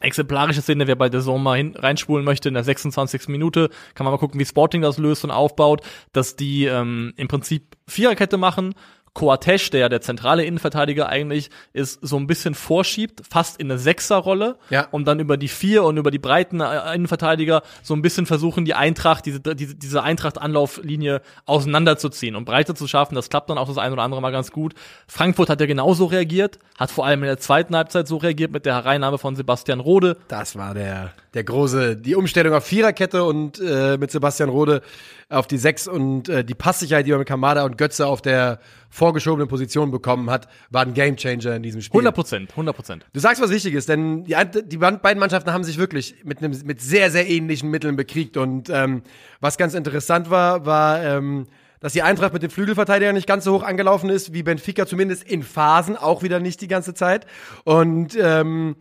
[0.00, 3.28] exemplarische Szene, wer bei der mal hin, reinspulen möchte, in der 26.
[3.28, 5.82] Minute, kann man mal gucken, wie Sporting das löst und aufbaut,
[6.12, 8.74] dass die ähm, im Prinzip Viererkette machen,
[9.18, 13.80] Coatesh, der ja der zentrale Innenverteidiger eigentlich ist, so ein bisschen vorschiebt, fast in eine
[13.80, 14.86] Sechserrolle, Ja.
[14.92, 18.64] und dann über die vier und über die breiten äh, Innenverteidiger so ein bisschen versuchen,
[18.64, 23.16] die Eintracht, diese, diese, diese Eintracht-Anlauflinie auseinanderzuziehen und breiter zu schaffen.
[23.16, 24.74] Das klappt dann auch das ein oder andere Mal ganz gut.
[25.08, 28.66] Frankfurt hat ja genauso reagiert, hat vor allem in der zweiten Halbzeit so reagiert mit
[28.66, 30.16] der Hereinnahme von Sebastian Rode.
[30.28, 34.80] Das war der, der große, die Umstellung auf Viererkette und äh, mit Sebastian Rode
[35.28, 38.60] auf die Sechs und äh, die Passsicherheit, die man mit Kamada und Götze auf der
[38.90, 41.98] vorgeschobenen Position bekommen hat, war ein Gamechanger in diesem Spiel.
[41.98, 43.06] 100 Prozent, 100 Prozent.
[43.12, 44.34] Du sagst was Wichtiges, denn die,
[44.64, 48.36] die beiden Mannschaften haben sich wirklich mit, einem, mit sehr, sehr ähnlichen Mitteln bekriegt.
[48.36, 49.02] Und ähm,
[49.40, 51.46] was ganz interessant war, war, ähm,
[51.80, 55.22] dass die Eintracht mit den Flügelverteidigern nicht ganz so hoch angelaufen ist, wie Benfica zumindest
[55.24, 57.26] in Phasen, auch wieder nicht die ganze Zeit.
[57.64, 58.76] Und ähm,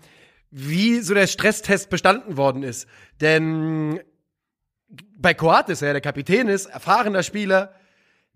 [0.50, 2.88] wie so der Stresstest bestanden worden ist.
[3.22, 4.00] Denn
[5.18, 7.74] bei Coates, der der Kapitän ist, erfahrener Spieler,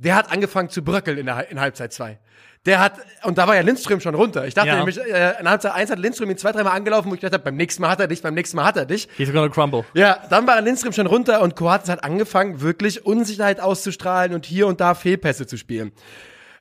[0.04, 2.20] der hat angefangen zu bröckeln in, der, in Halbzeit 2.
[2.66, 2.94] Der hat,
[3.24, 4.46] und da war ja Lindström schon runter.
[4.46, 4.76] Ich dachte Ja.
[4.78, 7.56] nämlich, äh, in Halbzeit 1 hat Lindström ihn zwei, dreimal angelaufen, wo ich dachte, beim
[7.56, 9.08] nächsten Mal hat er dich, beim nächsten Mal hat er dich.
[9.18, 9.84] He's gonna crumble.
[9.96, 14.68] Ja, dann war Lindström schon runter und Coates hat angefangen, wirklich Unsicherheit auszustrahlen und hier
[14.68, 15.92] und da Fehlpässe zu spielen.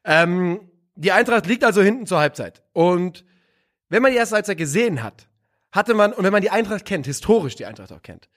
[0.05, 0.61] Ähm,
[0.95, 2.63] die Eintracht liegt also hinten zur Halbzeit.
[2.73, 3.25] Und
[3.91, 5.29] wenn man die erste Halbzeit gesehen hat,
[5.73, 8.29] hatte man, und wenn man die Eintracht kennt, historisch die Eintracht auch kennt,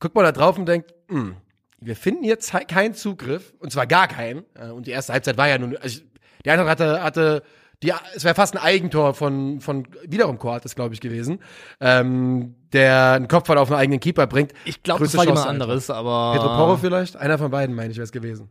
[0.00, 1.36] guckt man da drauf und denkt, hm,
[1.78, 4.44] wir finden jetzt keinen Zugriff, und zwar gar keinen.
[4.54, 6.00] Äh, Und die erste Halbzeit war ja nun, also
[6.44, 7.42] die Eintracht hatte, hatte
[7.82, 11.40] die, es wäre fast ein Eigentor von, von wiederum Coates, glaube ich, gewesen,
[11.80, 14.52] ähm, der einen Kopfball auf einen eigenen Keeper bringt.
[14.64, 16.32] Ich glaube, das war Chance jemand der anderes, aber.
[16.32, 17.16] Pedro Porro vielleicht?
[17.16, 18.48] Einer von beiden, meine ich, wäre es gewesen.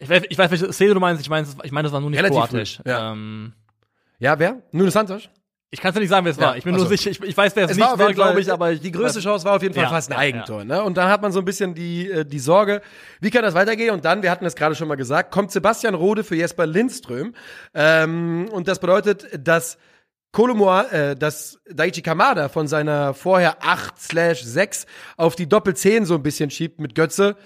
[0.00, 1.22] Ich weiß, ich weiß, welche Szene du meinst.
[1.22, 2.80] Ich meine, ich meine, das war nur nicht Relativ kroatisch.
[2.84, 3.12] ja.
[3.12, 3.52] Ähm,
[4.18, 4.62] Ja, wer?
[4.72, 5.28] Nuno Santos?
[5.70, 6.56] Ich kann es ja nicht sagen, wer es Ja, war.
[6.56, 8.40] Ich bin ach nur sicher, ich, ich weiß, wer es, Es nicht war war, glaube
[8.40, 10.64] ich, aber ich, die größte Chance war auf jeden Fall Ja, fast ein Eigentor.
[10.64, 10.82] Ne?
[10.82, 12.80] Und dann hat man so ein bisschen die, äh, die Sorge,
[13.20, 13.90] wie kann das weitergehen?
[13.90, 17.34] Und dann, wir hatten es gerade schon mal gesagt, kommt Sebastian Rode für Jesper Lindström.
[17.74, 19.76] Ähm, und das bedeutet, dass
[20.32, 26.50] Kolomoa, äh, dass Daichi Kamada von seiner vorher 8/6 auf die Doppel-10 so ein bisschen
[26.50, 27.36] schiebt mit Götze,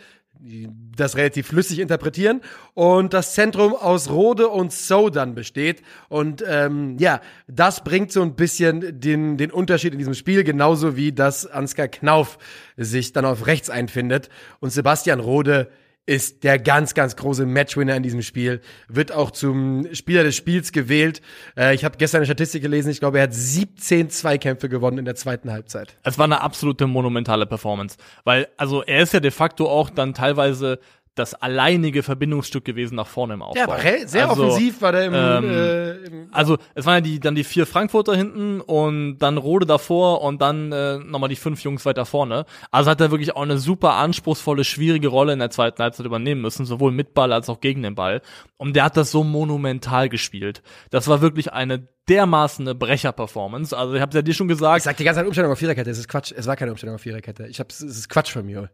[0.40, 2.40] das relativ flüssig interpretieren.
[2.74, 5.82] Und das Zentrum aus Rode und So dann besteht.
[6.08, 10.96] Und ähm, ja, das bringt so ein bisschen den, den Unterschied in diesem Spiel, genauso
[10.96, 12.38] wie dass Ansgar Knauf
[12.76, 14.28] sich dann auf rechts einfindet
[14.60, 15.70] und Sebastian Rode
[16.04, 20.72] ist der ganz, ganz große Matchwinner in diesem Spiel, wird auch zum Spieler des Spiels
[20.72, 21.22] gewählt.
[21.56, 25.04] Äh, ich habe gestern eine Statistik gelesen, ich glaube, er hat 17 Zweikämpfe gewonnen in
[25.04, 25.96] der zweiten Halbzeit.
[26.02, 27.96] Es war eine absolute monumentale Performance.
[28.24, 30.80] Weil, also er ist ja de facto auch dann teilweise
[31.14, 33.58] das alleinige Verbindungsstück gewesen nach vorne im Aufbau.
[33.58, 37.00] Ja, aber sehr Also, offensiv war der im, ähm, äh, im Also es waren ja
[37.02, 41.36] die, dann die vier Frankfurter hinten und dann Rode davor und dann äh, nochmal die
[41.36, 42.46] fünf Jungs weiter vorne.
[42.70, 46.40] Also hat er wirklich auch eine super anspruchsvolle, schwierige Rolle in der zweiten Halbzeit übernehmen
[46.40, 48.22] müssen, sowohl mit Ball als auch gegen den Ball.
[48.56, 50.62] Und der hat das so monumental gespielt.
[50.90, 53.76] Das war wirklich eine dermaßen eine Brecher-Performance.
[53.76, 55.90] Also ich habe ja dir schon Ich gesagt, sag die ganze Zeit Umstellung auf Viererkette,
[55.90, 56.32] es ist Quatsch.
[56.36, 57.46] Es war keine Umstellung auf Viererkette.
[57.46, 58.70] Ich hab's, es ist Quatsch von mir.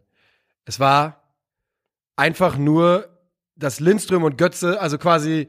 [0.65, 1.28] Es war
[2.19, 3.09] einfach nur,
[3.57, 5.49] dass Lindström und Götze, also quasi,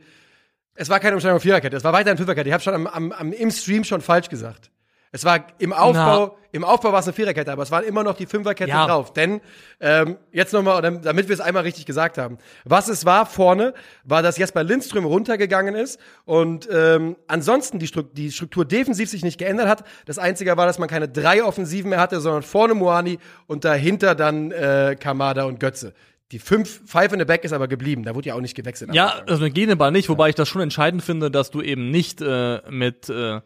[0.76, 2.48] es war keine Umstellung auf Viererkette, es war weiterhin Fünferkette.
[2.48, 4.72] Ich habe schon am, am, am, im Stream schon falsch gesagt.
[5.12, 8.16] Es war im Aufbau, im Aufbau war es eine Viererkette, aber es waren immer noch
[8.16, 8.86] die Fünferkette Ja.
[8.86, 9.12] drauf.
[9.12, 9.42] Denn
[9.80, 12.38] ähm, jetzt nochmal, damit wir es einmal richtig gesagt haben.
[12.64, 18.04] Was es war vorne, war, dass Jesper Lindström runtergegangen ist und ähm, ansonsten die, Stru
[18.04, 19.84] die Struktur defensiv sich nicht geändert hat.
[20.06, 23.18] Das Einzige war, dass man keine drei Offensiven mehr hatte, sondern vorne Moani
[23.48, 25.96] und dahinter dann äh, Kamada und Götze.
[26.32, 28.04] Die fünf, Five in the Back ist aber geblieben.
[28.04, 28.94] Da wurde ja auch nicht gewechselt.
[28.94, 32.22] Ja, also mit Gegenball nicht, wobei ich das schon entscheidend finde, dass du eben nicht
[32.22, 33.42] äh, mit äh,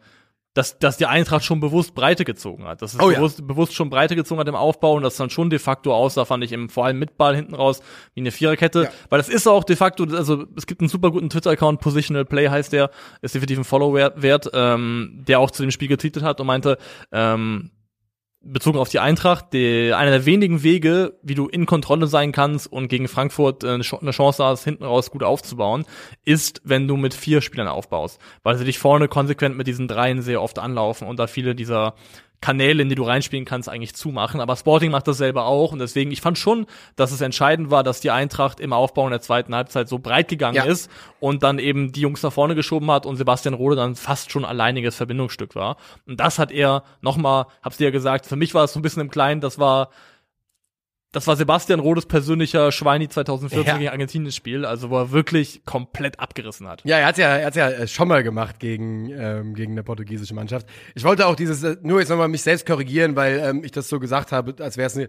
[0.54, 2.80] dass, dass die Eintracht schon bewusst Breite gezogen hat.
[2.80, 3.16] Dass es Oh ja.
[3.16, 6.24] bewusst, bewusst schon Breite gezogen hat im Aufbau und das dann schon de facto aussah,
[6.24, 7.82] fand ich eben vor allem mit Ball hinten raus
[8.14, 8.84] wie eine Viererkette.
[8.84, 8.90] Ja.
[9.10, 12.48] Weil das ist auch de facto, also es gibt einen super guten Twitter-Account, Positional Play
[12.48, 16.22] heißt der, ist definitiv ein Follow wert, wert ähm, der auch zu dem Spiel getweetet
[16.22, 16.78] hat und meinte,
[17.10, 17.70] ähm,
[18.44, 22.70] bezogen auf die Eintracht, die, einer der wenigen Wege, wie du in Kontrolle sein kannst
[22.70, 25.84] und gegen Frankfurt äh, eine Ch- eine Chance hast, hinten raus gut aufzubauen,
[26.24, 28.20] ist, wenn du mit vier Spielern aufbaust.
[28.42, 31.94] Weil sie dich vorne konsequent mit diesen dreien sehr oft anlaufen und da viele dieser
[32.40, 34.40] Kanäle, in die du reinspielen kannst, eigentlich zumachen.
[34.40, 36.66] Aber Sporting macht das selber auch und deswegen, ich fand schon,
[36.96, 40.28] dass es entscheidend war, dass die Eintracht im Aufbau in der zweiten Halbzeit so breit
[40.28, 40.64] gegangen Ja.
[40.64, 44.30] ist und dann eben die Jungs nach vorne geschoben hat und Sebastian Rode dann fast
[44.30, 45.76] schon alleiniges Verbindungsstück war.
[46.06, 48.82] Und das hat er nochmal, hab's dir ja gesagt, für mich war es so ein
[48.82, 49.88] bisschen im Kleinen, das war
[51.14, 53.78] das war Sebastian Rodes persönlicher Schweini 2014 Ja.
[53.78, 56.82] gegen Argentinien Spiel, also wo er wirklich komplett abgerissen hat.
[56.84, 59.82] Ja, er hat's ja, er hat's ja äh, schon mal gemacht gegen, ähm, gegen eine
[59.82, 60.66] portugiesische Mannschaft.
[60.94, 63.88] Ich wollte auch dieses, äh, nur jetzt nochmal mich selbst korrigieren, weil ähm, ich das
[63.88, 65.08] so gesagt habe, als wäre es eine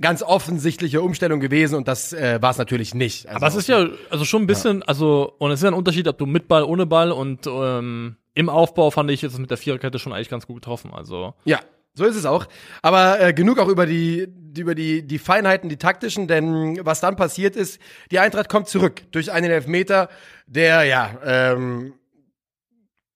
[0.00, 3.26] ganz offensichtliche Umstellung gewesen und das äh, war es natürlich nicht.
[3.26, 5.74] Also, Aber es ist ja also schon ein bisschen, also und es ist ja ein
[5.74, 9.50] Unterschied, ob du mit Ball, ohne Ball und ähm, im Aufbau fand ich es mit
[9.50, 10.92] der Viererkette schon eigentlich ganz gut getroffen.
[10.94, 11.58] Also Ja,
[11.94, 12.46] so ist es auch.
[12.82, 17.00] Aber äh, genug auch über die, die über die die Feinheiten, die taktischen, denn was
[17.00, 17.80] dann passiert ist,
[18.10, 20.08] die Eintracht kommt zurück durch einen Elfmeter,
[20.46, 21.94] der ja ähm,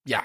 [0.07, 0.23] ja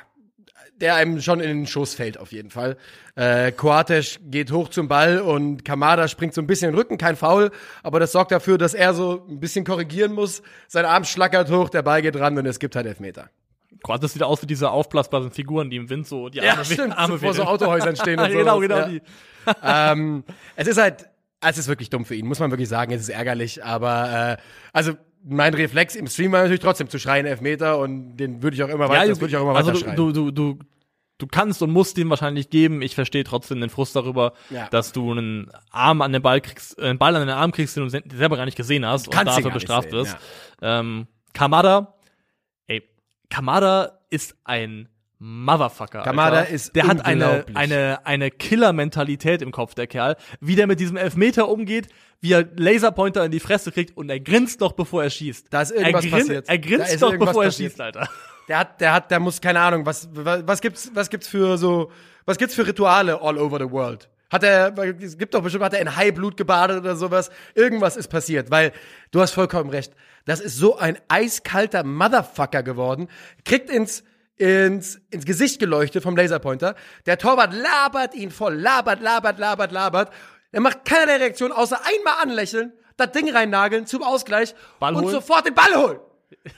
[0.81, 2.77] der einem schon in den Schoß fällt auf jeden Fall.
[3.15, 6.97] Äh, Coates geht hoch zum Ball und Kamada springt so ein bisschen in den Rücken,
[6.97, 7.51] kein Foul,
[7.83, 10.41] aber das sorgt dafür, dass er so ein bisschen korrigieren muss.
[10.67, 13.29] Sein Arm schlackert hoch, der Ball geht ran und es gibt halt Elfmeter.
[13.83, 16.97] Gerade das sieht aus wie diese aufblasbaren Figuren, die im Wind so die Arme, we-
[16.97, 17.43] Arme vor so.
[17.43, 18.37] Autohäusern stehen und so.
[18.37, 18.87] genau, genau ja.
[18.87, 19.01] die.
[19.63, 20.23] ähm,
[20.55, 21.07] es ist halt,
[21.41, 22.91] es ist wirklich dumm für ihn, muss man wirklich sagen.
[22.91, 24.41] Es ist ärgerlich, aber äh,
[24.73, 28.63] also mein Reflex im Stream war natürlich trotzdem zu schreien Elfmeter und den würde ich
[28.63, 29.95] auch immer weiter, das würde ich auch immer also weiter du, schreien.
[29.95, 30.59] du, du, du
[31.21, 32.81] du kannst und musst ihn wahrscheinlich geben.
[32.81, 34.69] Ich verstehe trotzdem den Frust darüber, Ja.
[34.69, 37.75] dass du einen Arm an den Ball kriegst, äh, einen Ball an den Arm kriegst,
[37.75, 40.15] den du se- selber gar nicht gesehen hast und dafür bestraft wirst.
[40.61, 41.95] Ähm, Kamada,
[43.29, 44.89] Kamada ist ein
[45.21, 46.01] Motherfucker.
[46.03, 46.49] Kamada Alter.
[46.51, 50.95] ist der hat eine eine eine Killer-Mentalität im Kopf der Kerl, wie der mit diesem
[50.95, 51.89] Elfmeter umgeht,
[52.21, 55.47] wie er Laserpointer in die Fresse kriegt und er grinst doch bevor er schießt.
[55.49, 56.49] Da ist irgendwas er grin- passiert.
[56.49, 57.71] Er grinst doch bevor er passiert.
[57.71, 58.07] schießt, Alter.
[58.47, 61.55] Der hat, der hat, der muss, keine Ahnung, was, was, was gibt's, was gibt's für
[61.59, 61.91] so,
[62.25, 64.09] was gibt's für Rituale all over the world?
[64.31, 67.29] Hat er, es gibt doch bestimmt, hat er in Haiblut gebadet oder sowas?
[67.53, 68.71] Irgendwas ist passiert, weil
[69.11, 69.93] du hast vollkommen recht.
[70.29, 73.07] Das ist so ein eiskalter Motherfucker geworden.
[73.45, 74.03] Kriegt ins,
[74.35, 76.75] ins, ins Gesicht geleuchtet vom Laserpointer.
[77.07, 80.13] Der Torwart labert ihn voll, labert, labert, labert, labert.
[80.51, 85.15] Er macht keinerlei Reaktion, außer einmal anlächeln, das Ding reinnageln zum Ausgleich Ball und holen.
[85.15, 85.99] sofort den Ball holen.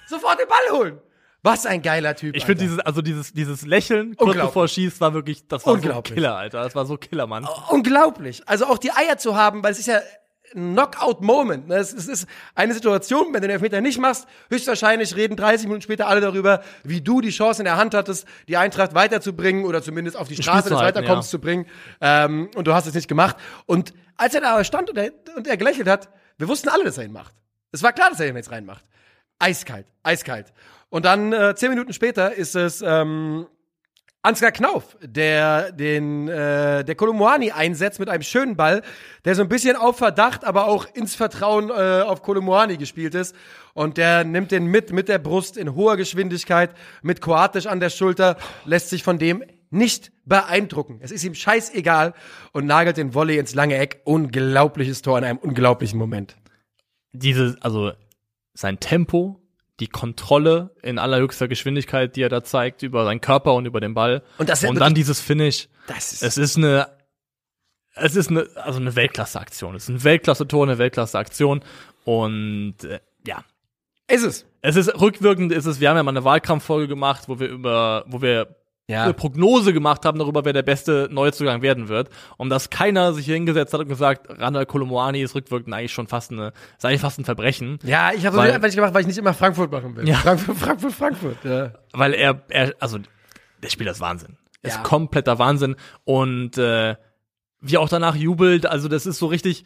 [0.06, 1.00] Sofort den Ball holen.
[1.42, 2.36] Was ein geiler Typ.
[2.36, 5.80] Ich finde dieses, also dieses, dieses Lächeln kurz bevor er schießt, war wirklich, das war
[5.82, 6.02] so.
[6.02, 6.62] Killer, Alter.
[6.62, 7.48] Das war so Killer, Mann.
[7.70, 8.44] unglaublich.
[8.48, 10.02] Also auch die Eier zu haben, weil es ist ja
[10.56, 11.68] ein Knockout-Moment.
[11.68, 11.76] ne?
[11.76, 15.82] Es es ist eine Situation, wenn du den Elfmeter nicht machst, höchstwahrscheinlich reden 30 Minuten
[15.82, 19.82] später alle darüber, wie du die Chance in der Hand hattest, die Eintracht weiterzubringen oder
[19.82, 21.32] zumindest auf die Straße des Weiterkommens ja.
[21.32, 21.66] zu bringen.
[22.00, 23.38] Ähm, und du hast es nicht gemacht.
[23.66, 26.98] Und als er da stand und er, und er gelächelt hat, wir wussten alle, dass
[26.98, 27.34] er ihn macht.
[27.72, 28.84] Es war klar, dass er ihn jetzt reinmacht.
[29.40, 30.54] Eiskalt, eiskalt.
[30.90, 33.48] Und dann äh, zehn Minuten später ist es ähm,
[34.24, 38.84] Ansgar Knauf, der den äh, der Kolomoani einsetzt mit einem schönen Ball,
[39.26, 43.36] der so ein bisschen auf Verdacht, aber auch ins Vertrauen äh, auf Kolomoani gespielt ist.
[43.74, 47.90] Und der nimmt den mit mit der Brust in hoher Geschwindigkeit, mit Kroatisch an der
[47.90, 51.00] Schulter, lässt sich von dem nicht beeindrucken.
[51.02, 52.14] Es ist ihm scheißegal
[52.52, 54.02] und nagelt den Volley ins lange Eck.
[54.04, 56.36] Unglaubliches Tor in einem unglaublichen Moment.
[57.14, 57.92] Diese, also
[58.54, 59.41] sein Tempo,
[59.80, 63.94] die Kontrolle in allerhöchster Geschwindigkeit, die er da zeigt, über seinen Körper und über den
[63.94, 64.24] Ball.
[64.38, 65.70] Und das und dann dieses Finish.
[65.88, 66.88] Das ist Es ist eine,
[67.96, 69.76] es ist eine, also eine Weltklasse-Aktion.
[69.76, 71.62] Es ist ein Weltklasse-Tor, eine Weltklasse-Aktion.
[72.06, 73.44] Und äh, ja,
[74.08, 74.46] ist es.
[74.62, 78.04] es ist rückwirkend, ist es, wir haben ja mal eine Wahlkampffolge gemacht, wo wir über,
[78.08, 78.61] wo wir
[78.92, 79.04] Ja.
[79.04, 82.10] eine Prognose gemacht haben darüber, wer der beste Neuzugang werden wird.
[82.38, 86.08] Und dass keiner sich hier hingesetzt hat und gesagt, Randall Kolomoani ist rückwirkend eigentlich schon
[86.08, 87.80] fast eine, ist eigentlich fast ein Verbrechen.
[87.84, 90.08] Ja, ich habe so einfach nicht gemacht, weil ich nicht immer Frankfurt machen will.
[90.08, 90.18] Ja.
[90.18, 91.38] Frankfurt, Frankfurt, Frankfurt.
[91.44, 91.74] Ja.
[91.94, 93.00] Weil er, er, also
[93.64, 94.38] der Spieler ist Wahnsinn.
[94.62, 94.76] Er Ja.
[94.76, 95.76] Ist kompletter Wahnsinn.
[96.04, 96.96] Und äh,
[97.62, 99.66] wie auch danach jubelt, also das ist so richtig.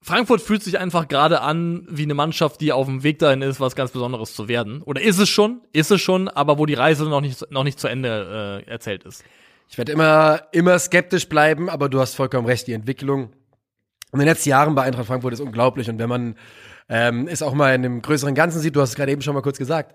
[0.00, 3.60] Frankfurt fühlt sich einfach gerade an wie eine Mannschaft, die auf dem Weg dahin ist,
[3.60, 4.82] was ganz Besonderes zu werden.
[4.82, 5.60] Oder ist es schon?
[5.72, 9.04] Ist es schon, aber wo die Reise noch nicht, noch nicht zu Ende äh, erzählt
[9.04, 9.24] ist.
[9.68, 13.32] Ich werde immer, immer skeptisch bleiben, aber du hast vollkommen recht, die Entwicklung
[14.12, 15.90] in den letzten Jahren bei Eintracht Frankfurt ist unglaublich.
[15.90, 16.36] Und wenn man
[16.88, 19.34] ähm, es auch mal in einem größeren Ganzen sieht, du hast es gerade eben schon
[19.34, 19.94] mal kurz gesagt,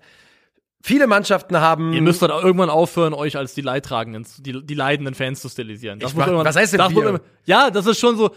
[0.86, 1.94] viele Mannschaften haben.
[1.94, 5.98] Ihr müsst dann irgendwann aufhören, euch als die Leidtragenden, die, die leidenden Fans zu stilisieren.
[5.98, 8.32] Das muss mach- was heißt denn das immer- Ja, das ist schon so,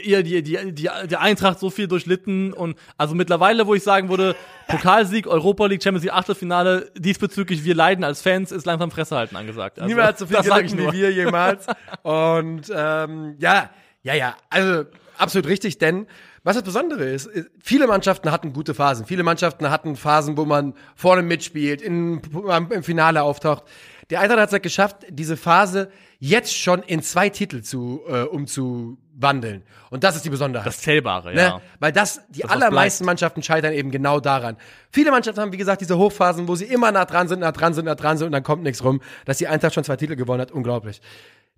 [0.00, 4.08] ihr, die, die, die, die Eintracht so viel durchlitten und also mittlerweile, wo ich sagen
[4.10, 4.36] würde,
[4.68, 9.34] Pokalsieg, Europa League, Champions League, Achtelfinale, diesbezüglich wir leiden als Fans, ist langsam Fresse halten
[9.34, 9.78] angesagt.
[9.80, 11.66] Also, Niemand hat so viel gelitten wie wir jemals.
[12.02, 13.70] Und ähm, ja,
[14.04, 14.84] ja, ja, also
[15.16, 16.06] absolut richtig, denn
[16.48, 19.04] was das Besondere ist, ist, viele Mannschaften hatten gute Phasen.
[19.04, 22.22] Viele Mannschaften hatten Phasen, wo man vorne mitspielt, in,
[22.70, 23.64] im Finale auftaucht.
[24.08, 28.22] Der Eintracht hat es halt geschafft, diese Phase jetzt schon in zwei Titel zu äh,
[28.22, 29.62] umzuwandeln.
[29.90, 30.66] Und das ist die Besonderheit.
[30.66, 31.42] Das Zählbare, Ne?
[31.42, 31.60] ja.
[31.80, 33.04] Weil das, die Das, allermeisten.
[33.04, 34.56] Mannschaften scheitern eben genau daran.
[34.90, 37.74] Viele Mannschaften haben, wie gesagt, diese Hochphasen, wo sie immer nah dran sind, nah dran
[37.74, 39.02] sind, nah dran sind und dann kommt nichts rum.
[39.26, 41.02] Dass die Eintracht schon zwei Titel gewonnen hat, unglaublich.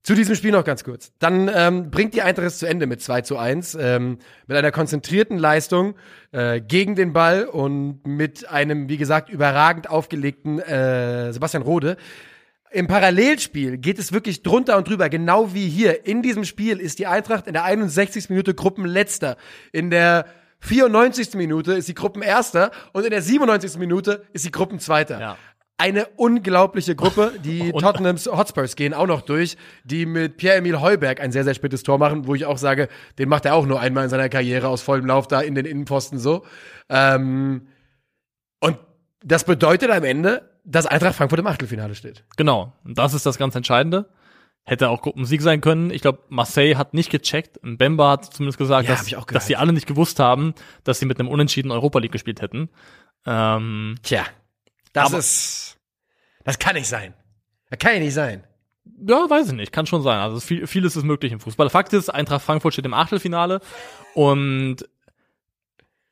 [0.03, 1.13] Zu diesem Spiel noch ganz kurz.
[1.19, 4.73] Dann ähm, bringt die Eintracht es zu Ende mit 2 zu 1, ähm, mit einer
[4.73, 5.95] konzentrierten Leistung
[6.33, 11.97] äh, gegen den Ball und mit einem, wie gesagt, überragend aufgelegten äh, Sebastian Rode.
[12.73, 16.07] Im Parallelspiel geht es wirklich drunter und drüber, genau wie hier.
[16.07, 18.31] In diesem Spiel ist die Eintracht in der 61.
[18.31, 19.37] Minute Gruppenletzter.
[19.73, 20.25] In der
[20.61, 21.35] 94.
[21.35, 23.77] Minute ist sie Gruppenerster und in der 97.
[23.79, 25.21] Minute ist sie Gruppenzweiter.
[25.21, 25.37] Ja.
[25.81, 27.33] Eine unglaubliche Gruppe.
[27.43, 31.83] Die Tottenhams Hotspurs gehen auch noch durch, die mit Pierre-Emil Heuberg ein sehr, sehr spätes
[31.83, 34.69] Tor machen, wo ich auch sage, den macht er auch nur einmal in seiner Karriere
[34.69, 36.45] aus vollem Lauf da in den Innenpfosten so.
[36.91, 37.69] Ähm,
[38.61, 38.79] und
[39.25, 42.25] das bedeutet am Ende, dass Eintracht Frankfurt im Achtelfinale steht.
[42.37, 42.75] Genau.
[42.85, 44.09] Und das ist das ganz Entscheidende.
[44.65, 45.91] Hätte auch Gruppensieg sein können.
[45.91, 47.59] Ich glaube, Marseille hat nicht gecheckt.
[47.63, 50.55] Bemba hat zumindest gesagt, Ja, dass, dass sie alle nicht gewusst haben,
[50.85, 52.69] dass sie mit einem Unentschieden Europa League gespielt hätten.
[53.27, 54.25] Ähm, Tja,
[54.93, 55.79] das Aber- ist,
[56.45, 57.15] das kann nicht sein.
[57.71, 58.45] Das kann ja nicht sein.
[59.07, 60.19] Ja, weiß ich nicht, kann schon sein.
[60.19, 61.71] Also viel, vieles ist möglich im Fußball.
[61.71, 63.61] Fakt ist, Eintracht Frankfurt steht im Achtelfinale
[64.15, 64.77] und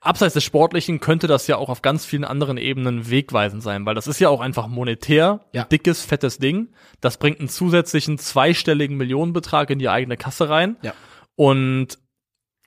[0.00, 3.94] abseits des Sportlichen könnte das ja auch auf ganz vielen anderen Ebenen wegweisend sein, weil
[3.96, 5.64] das ist ja auch einfach monetär Ja.
[5.64, 6.72] dickes, fettes Ding.
[7.00, 10.76] Das bringt einen zusätzlichen zweistelligen Millionenbetrag in die eigene Kasse rein.
[10.82, 10.92] Ja.
[11.34, 11.98] Und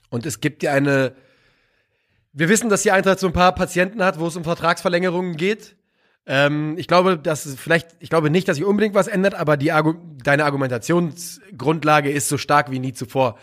[0.10, 1.16] Und es gibt ja eine.
[2.34, 5.78] Wir wissen, dass die Eintracht so ein paar Patienten hat, wo es um Vertragsverlängerungen geht.
[6.28, 9.72] Ähm, ich glaube, dass vielleicht, ich glaube nicht, dass sich unbedingt was ändert, aber die
[9.72, 13.38] Argu deine Argumentationsgrundlage ist so stark wie nie zuvor.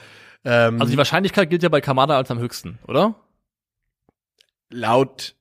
[0.45, 3.14] Ähm, also die Wahrscheinlichkeit gilt ja bei Kamada als am höchsten, oder?
[4.70, 5.35] laut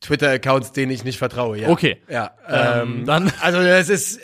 [0.00, 1.68] Twitter-Accounts, denen ich nicht vertraue, ja.
[1.68, 1.98] Okay.
[2.08, 2.32] Ja.
[2.48, 4.20] Ähm, dann- Also es ist,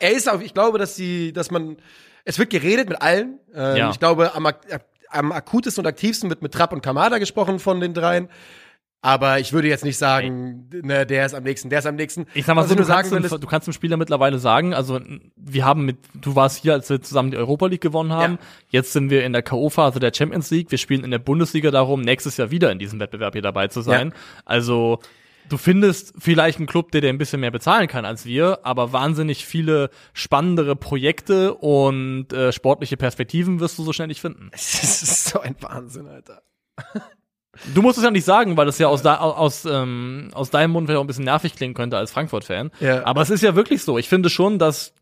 [0.00, 1.76] er ist auch, ich glaube, dass die, dass man,
[2.24, 3.38] es wird geredet mit allen.
[3.54, 3.90] Ähm, Ja.
[3.90, 4.46] Ich glaube, am,
[5.10, 8.28] am akutesten und aktivsten wird mit Trapp und Kamada gesprochen von den dreien.
[9.00, 12.26] Aber ich würde jetzt nicht sagen, ne, der ist am nächsten, der ist am nächsten.
[12.34, 13.96] Ich sag mal Was so, ich du sagen kannst, will, dem, du kannst dem Spieler
[13.96, 15.00] mittlerweile sagen, also
[15.36, 18.34] wir haben mit, du warst hier, als wir zusammen die Europa League gewonnen haben.
[18.34, 18.38] Ja.
[18.70, 20.72] Jetzt sind wir in der K.O.-Phase der Champions League.
[20.72, 23.82] Wir spielen in der Bundesliga darum, nächstes Jahr wieder in diesem Wettbewerb hier dabei zu
[23.82, 24.12] sein.
[24.44, 24.98] Also
[25.48, 28.92] du findest vielleicht einen Club, der dir ein bisschen mehr bezahlen kann als wir, aber
[28.92, 34.48] wahnsinnig viele spannendere Projekte und äh, sportliche Perspektiven wirst du so schnell nicht finden.
[34.52, 36.42] das ist so ein Wahnsinn, Alter.
[37.74, 40.72] Du musst es ja nicht sagen, weil das ja aus, da, aus, ähm, aus deinem
[40.72, 42.70] Mund vielleicht auch ein bisschen nervig klingen könnte als Frankfurt-Fan.
[42.80, 43.04] Ja.
[43.04, 43.98] Aber es ist ja wirklich so.
[43.98, 44.94] Ich finde schon, dass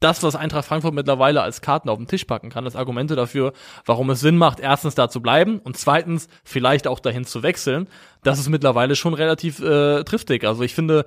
[0.00, 3.52] das, was Eintracht Frankfurt mittlerweile als Karten auf den Tisch packen kann, das Argumente dafür,
[3.86, 7.88] warum es Sinn macht, erstens da zu bleiben und zweitens vielleicht auch dahin zu wechseln,
[8.22, 10.44] das ist mittlerweile schon relativ äh, triftig.
[10.44, 11.06] Also ich finde,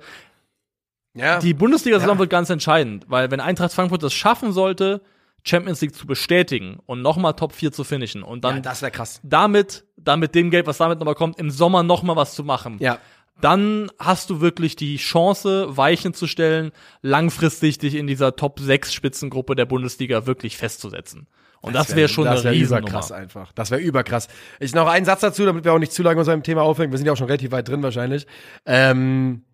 [1.14, 1.38] Ja.
[1.38, 2.18] die Bundesliga-Saison Ja.
[2.20, 5.02] wird ganz entscheidend, weil wenn Eintracht Frankfurt das schaffen sollte,
[5.44, 8.90] Champions League zu bestätigen und nochmal Top 4 zu finishen und dann ja, das wäre
[8.92, 9.20] krass.
[9.22, 12.76] damit, dann mit dem Geld, was damit nochmal kommt, im Sommer nochmal was zu machen.
[12.80, 12.98] Ja.
[13.40, 18.92] Dann hast du wirklich die Chance, Weichen zu stellen, langfristig dich in dieser Top 6
[18.92, 21.26] Spitzengruppe der Bundesliga wirklich festzusetzen.
[21.62, 22.88] Und das, wäre schon das eine wär Riesennummer.
[22.88, 23.52] überkrass einfach.
[23.52, 24.28] Das wäre überkrass.
[24.60, 26.90] Ich noch einen Satz dazu, damit wir auch nicht zu lange uns beim Thema aufhängen.
[26.90, 28.26] Wir sind ja auch schon relativ weit drin wahrscheinlich.
[28.64, 29.44] Ähm,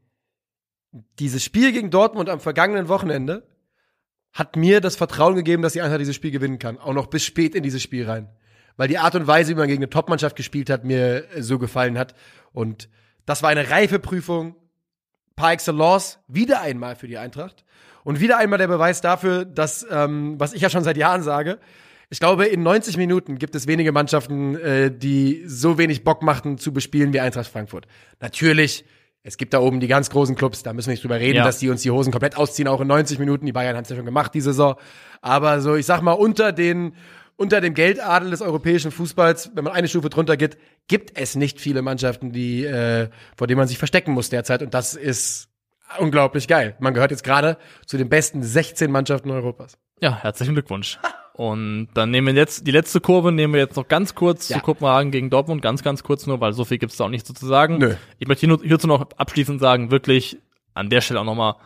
[1.18, 3.42] dieses Spiel gegen Dortmund am vergangenen Wochenende
[4.36, 6.78] hat mir das Vertrauen gegeben, dass die Eintracht dieses Spiel gewinnen kann.
[6.78, 8.28] Auch noch bis spät in dieses Spiel rein.
[8.76, 11.58] Weil die Art und Weise, wie man gegen eine Topmannschaft gespielt hat, mir äh, so
[11.58, 12.14] gefallen hat.
[12.52, 12.90] Und
[13.24, 14.54] das war eine reife Prüfung
[15.36, 17.64] par excellence, wieder einmal für die Eintracht.
[18.04, 21.58] Und wieder einmal der Beweis dafür, dass, ähm, was ich ja schon seit Jahren sage,
[22.10, 26.58] ich glaube, in 90 Minuten gibt es wenige Mannschaften, äh, die so wenig Bock machten
[26.58, 27.86] zu bespielen wie Eintracht Frankfurt.
[28.20, 28.84] Natürlich,
[29.26, 31.44] es gibt da oben die ganz großen Clubs, da müssen wir nicht drüber reden, Ja.
[31.44, 33.44] dass die uns die Hosen komplett ausziehen, auch in 90 Minuten.
[33.44, 34.76] Die Bayern haben es ja schon gemacht, die Saison.
[35.20, 36.94] Aber so, ich sag mal, unter den,
[37.34, 40.56] unter dem Geldadel des europäischen Fußballs, wenn man eine Stufe drunter geht,
[40.86, 44.62] gibt es nicht viele Mannschaften, die, äh, vor denen man sich verstecken muss derzeit.
[44.62, 45.48] Und das ist
[45.98, 46.76] unglaublich geil.
[46.78, 49.76] Man gehört jetzt gerade zu den besten 16 Mannschaften Europas.
[50.00, 50.98] Ja, herzlichen Glückwunsch.
[51.36, 54.56] Und dann nehmen wir jetzt die letzte Kurve, nehmen wir jetzt noch ganz kurz Ja.
[54.56, 57.26] zu Kopenhagen gegen Dortmund, ganz, ganz kurz nur, weil so viel gibt's da auch nicht
[57.26, 57.76] so zu sagen.
[57.76, 57.94] Nö.
[58.18, 60.38] Ich möchte hier hierzu noch abschließend sagen, wirklich
[60.72, 61.56] an der Stelle auch nochmal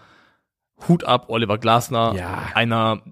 [0.88, 2.14] Hut ab, Oliver Glasner.
[2.16, 2.48] Ja.
[2.54, 3.02] Einer,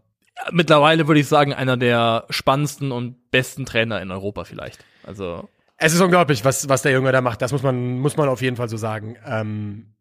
[0.50, 4.84] mittlerweile würde ich sagen, einer der spannendsten und besten Trainer in Europa vielleicht.
[5.04, 7.40] Also, Es ist unglaublich, was, was der Junge da macht.
[7.40, 9.14] Das muss man, muss man auf jeden Fall so sagen.
[9.24, 9.94] Ähm,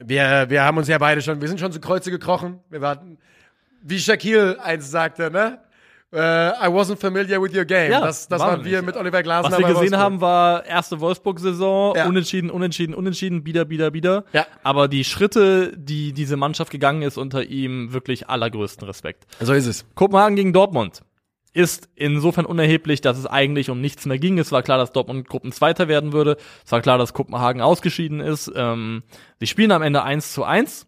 [0.00, 2.58] wir, wir haben uns ja beide schon, wir sind schon zu Kreuze gekrochen.
[2.68, 3.18] Wir warten,
[3.80, 5.60] wie Shaquille eins sagte, ne?
[6.10, 7.90] Äh, I wasn't familiar with your game.
[7.92, 8.86] Ja, das das waren wir nicht.
[8.86, 9.50] mit Oliver Glasner.
[9.52, 10.00] was wir gesehen Wolfsburg.
[10.00, 12.06] haben, war erste Wolfsburg-Saison, Ja.
[12.06, 14.24] unentschieden, unentschieden, unentschieden, wieder, wieder, wieder.
[14.32, 14.46] Ja.
[14.62, 19.26] Aber die Schritte, die diese Mannschaft gegangen ist, unter ihm wirklich allergrößten Respekt.
[19.40, 19.84] So ist es.
[19.94, 21.02] Kopenhagen gegen Dortmund
[21.52, 24.38] ist insofern unerheblich, dass es eigentlich um nichts mehr ging.
[24.38, 26.36] Es war klar, dass Dortmund Gruppenzweiter werden würde.
[26.64, 28.50] Es war klar, dass Kopenhagen ausgeschieden ist.
[28.54, 29.02] Ähm,
[29.40, 30.86] sie spielen am Ende 1 zu 1.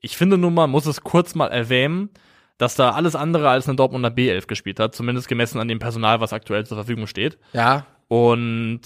[0.00, 2.10] Ich finde nun mal, muss es kurz mal erwähnen,
[2.58, 6.20] dass da alles andere als eine Dortmunder B11 gespielt hat, zumindest gemessen an dem Personal,
[6.20, 7.38] was aktuell zur Verfügung steht.
[7.52, 7.86] Ja.
[8.08, 8.80] Und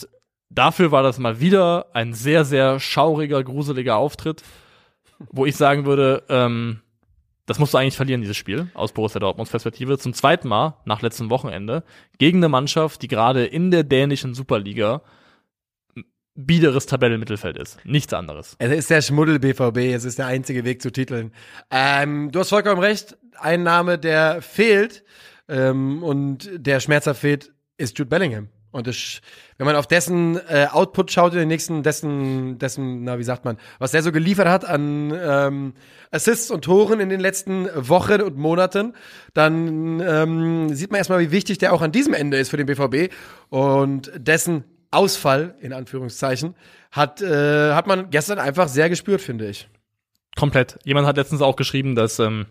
[0.50, 4.42] dafür war das mal wieder ein sehr, sehr schauriger, gruseliger Auftritt,
[5.30, 6.80] wo ich sagen würde, ähm,
[7.46, 9.98] das musst du eigentlich verlieren, dieses Spiel, aus Borussia Dortmunds Perspektive.
[9.98, 11.82] Zum zweiten Mal, nach letztem Wochenende,
[12.18, 15.02] gegen eine Mannschaft, die gerade in der dänischen Superliga
[16.34, 17.84] biederes Tabellenmittelfeld ist.
[17.84, 18.56] Nichts anderes.
[18.58, 21.32] Es ist der Schmuddel-BVB, es ist der einzige Weg zu Titeln.
[21.70, 25.04] Ähm, du hast vollkommen recht, ein Name, der fehlt
[25.48, 28.48] ähm, und der schmerzhaft fehlt, ist Jude Bellingham.
[28.72, 29.20] Und das,
[29.58, 33.44] wenn man auf dessen äh, Output schaut in den nächsten, dessen, dessen, na wie sagt
[33.44, 35.74] man, was der so geliefert hat an ähm,
[36.10, 38.94] Assists und Toren in den letzten Wochen und Monaten,
[39.34, 42.66] dann ähm, sieht man erstmal, wie wichtig der auch an diesem Ende ist für den
[42.66, 43.12] BVB
[43.50, 46.54] und dessen Ausfall in Anführungszeichen
[46.90, 49.68] hat äh, hat man gestern einfach sehr gespürt, finde ich.
[50.36, 50.78] Komplett.
[50.84, 52.46] Jemand hat letztens auch geschrieben, dass ähm,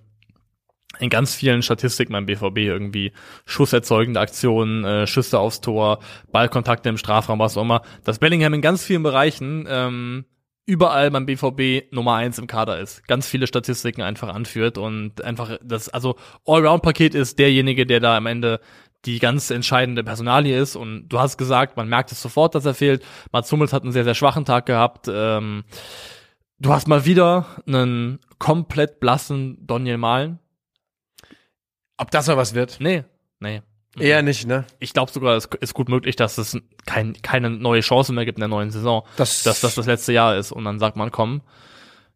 [1.00, 3.12] in ganz vielen Statistiken beim BVB irgendwie
[3.46, 6.00] schusserzeugende Aktionen, äh, Schüsse aufs Tor,
[6.32, 10.26] Ballkontakte im Strafraum, was auch immer, dass Bellingham in ganz vielen Bereichen ähm,
[10.66, 15.58] überall beim BVB Nummer eins im Kader ist, ganz viele Statistiken einfach anführt und einfach
[15.64, 16.16] das, also
[16.46, 18.60] Allround-Paket ist derjenige, der da am Ende
[19.06, 22.76] die ganz entscheidende Personalie ist und du hast gesagt, man merkt es sofort, dass er
[22.76, 23.04] fehlt.
[23.32, 25.10] Mats Hummels hat einen sehr, sehr schwachen Tag gehabt.
[25.12, 25.64] Ähm,
[26.60, 30.40] du hast mal wieder einen komplett blassen Daniel Malen.
[32.02, 32.78] Ob das noch was wird?
[32.80, 33.04] Nee,
[33.40, 33.62] nee.
[34.00, 34.64] Eher nicht, ne?
[34.80, 38.38] Ich glaube sogar, es ist gut möglich, dass es kein, keine neue Chance mehr gibt
[38.38, 39.04] in der neuen Saison.
[39.18, 40.52] Das- dass das das letzte Jahr ist.
[40.54, 41.42] Und dann sagt man, komm,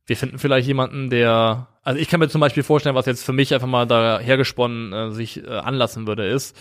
[0.06, 3.34] wir finden vielleicht jemanden, der, also ich kann mir zum Beispiel vorstellen, was jetzt für
[3.34, 6.56] mich einfach mal da hergesponnen äh, sich äh, anlassen würde, ist,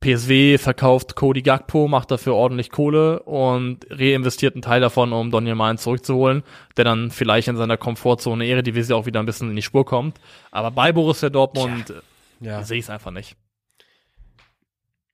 [0.00, 5.54] PSW verkauft Cody Gakpo, macht dafür ordentlich Kohle und reinvestiert einen Teil davon, um Daniel
[5.54, 6.42] Malen zurückzuholen,
[6.76, 10.18] der dann vielleicht in seiner Komfortzone Eredivisie auch wieder ein bisschen in die Spur kommt.
[10.50, 11.94] Aber bei Borussia Dortmund äh,
[12.42, 12.62] Ja.
[12.64, 13.36] sehe ich es einfach nicht.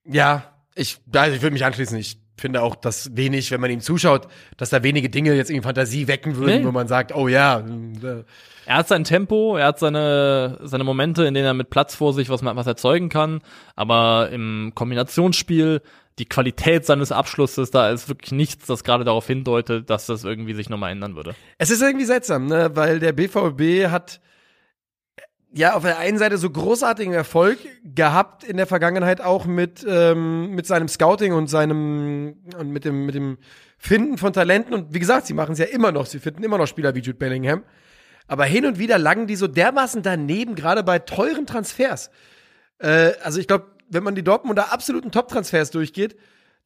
[0.04, 1.98] Ja, ich, also ich würde mich anschließen.
[1.98, 5.66] Ich finde auch, dass wenig, wenn man ihm zuschaut, dass da wenige Dinge jetzt irgendwie
[5.66, 6.66] Fantasie wecken würden, Nee.
[6.66, 8.24] wo man sagt, oh ja, äh,
[8.64, 12.12] Er hat sein Tempo, er hat seine, seine Momente, in denen er mit Platz vor
[12.14, 13.40] sich was, was erzeugen kann,
[13.74, 15.82] aber im Kombinationsspiel,
[16.20, 20.54] die Qualität seines Abschlusses, da ist wirklich nichts, das gerade darauf hindeutet, dass das irgendwie
[20.54, 21.34] sich nochmal ändern würde.
[21.58, 22.70] Es ist irgendwie seltsam, ne?
[22.74, 24.20] weil der BVB hat
[25.52, 30.54] ja auf der einen Seite so großartigen Erfolg gehabt in der Vergangenheit auch mit, ähm,
[30.54, 33.38] mit seinem Scouting und seinem und mit dem, mit dem
[33.78, 34.74] Finden von Talenten.
[34.74, 37.00] Und wie gesagt, sie machen es ja immer noch, sie finden immer noch Spieler wie
[37.00, 37.64] Jude Bellingham.
[38.26, 42.10] Aber hin und wieder lagen die so dermaßen daneben, gerade bei teuren Transfers.
[42.78, 46.16] Äh, also ich glaube, wenn man die Dortmunder absoluten Top-Transfers durchgeht,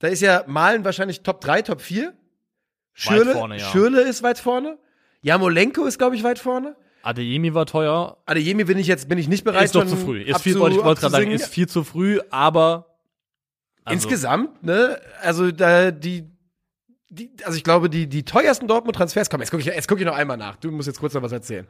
[0.01, 2.13] da ist ja Malen wahrscheinlich Top 3, Top 4.
[2.95, 3.71] Schürle, vorne, ja.
[3.71, 4.77] Schürle ist weit vorne.
[5.23, 6.75] Jamolenko ist, glaube ich, weit vorne.
[7.03, 9.65] Adeyemi war teuer, Adeyemi bin ich jetzt bin ich nicht bereit.
[9.65, 10.23] ist doch zu früh.
[10.23, 12.87] Ist viel, wollte ich wollte gerade sagen, ist viel zu früh, aber
[13.85, 15.01] also, Insgesamt, ne?
[15.21, 16.25] Also da die,
[17.09, 19.29] die also ich glaube die die teuersten Dortmund Transfers.
[19.29, 20.57] Komm, jetzt gucke ich jetzt gucke ich noch einmal nach.
[20.57, 21.67] Du musst jetzt kurz noch was erzählen.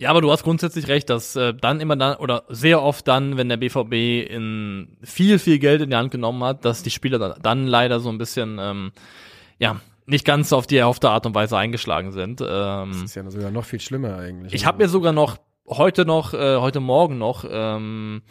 [0.00, 3.36] Ja, aber du hast grundsätzlich recht, dass äh, dann immer dann oder sehr oft dann,
[3.36, 7.18] wenn der BVB in viel, viel Geld in die Hand genommen hat, dass die Spieler
[7.18, 8.92] dann, dann leider so ein bisschen, ähm,
[9.58, 12.42] ja, nicht ganz auf die erhoffte Art und Weise eingeschlagen sind.
[12.46, 14.54] Ähm, ist ja sogar noch viel schlimmer eigentlich.
[14.54, 15.36] ich habe mir sogar noch
[15.66, 18.22] heute noch, äh, heute Morgen noch ähm,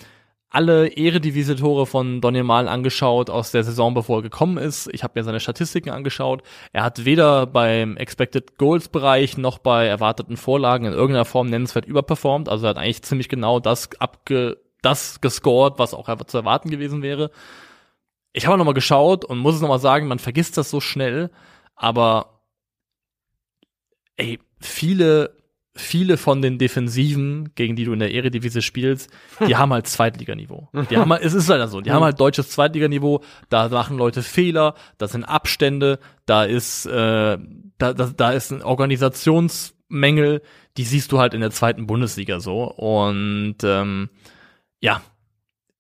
[0.50, 4.90] alle Eredivisie-Tore von Daniel Mal angeschaut aus der Saison, bevor er gekommen ist.
[4.92, 6.42] Ich habe mir seine Statistiken angeschaut.
[6.72, 12.50] Er hat weder beim Expected Goals-Bereich noch bei erwarteten Vorlagen in irgendeiner Form nennenswert überperformt.
[12.50, 17.02] Also er hat eigentlich ziemlich genau das abge das gescored, was auch zu erwarten gewesen
[17.02, 17.32] wäre.
[18.32, 20.80] Ich habe noch mal geschaut und muss es noch mal sagen, man vergisst das so
[20.80, 21.32] schnell,
[21.78, 22.42] aber
[24.18, 25.38] ey, viele
[25.80, 29.10] viele von den Defensiven, gegen die du in der Eredivisie spielst,
[29.48, 30.70] die haben halt Zweitliganiveau.
[30.90, 34.24] Die haben halt, es ist leider so, die haben halt deutsches Zweitliganiveau, da machen Leute
[34.24, 37.38] Fehler, da sind Abstände, da ist, äh,
[37.78, 40.42] da, da, da ist ein Organisationsmängel,
[40.78, 42.64] die siehst du halt in der zweiten Bundesliga so.
[42.64, 44.10] Und ähm,
[44.80, 45.02] ja,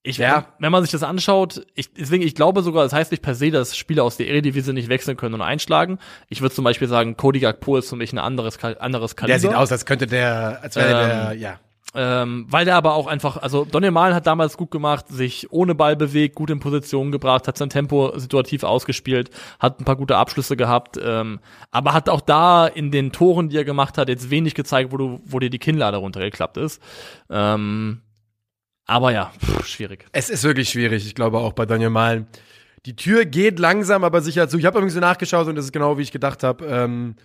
[0.07, 0.45] ich, Ja.
[0.59, 3.51] wenn man sich das anschaut, ich, deswegen, ich glaube sogar, das heißt nicht per se,
[3.51, 5.99] dass Spieler aus der Eredivisie nicht wechseln können und einschlagen.
[6.29, 9.33] Ich würde zum Beispiel sagen, Cody Gakpo ist für mich ein anderes, anderes Kaliber.
[9.33, 10.95] Der sieht aus, als könnte der, als wäre Ähm,
[11.29, 11.59] der, ja.
[11.95, 15.73] Ähm, weil der aber auch einfach, also Daniel Malen hat damals gut gemacht, sich ohne
[15.73, 20.17] Ball bewegt, gut in Position gebracht, hat sein Tempo situativ ausgespielt, hat ein paar gute
[20.17, 21.39] Abschlüsse gehabt, ähm,
[21.71, 24.97] aber hat auch da in den Toren, die er gemacht hat, jetzt wenig gezeigt, wo
[24.97, 26.81] du, wo dir die Kinnlade runtergeklappt ist.
[27.29, 28.01] Ähm,
[28.87, 30.05] aber ja, pff, schwierig.
[30.13, 32.27] Es ist wirklich schwierig, ich glaube auch bei Daniel Malen.
[32.85, 34.57] Die Tür geht langsam, aber sicher zu.
[34.57, 36.65] Ich habe übrigens so nachgeschaut und das ist genau wie ich gedacht habe.
[36.65, 37.15] Ähm,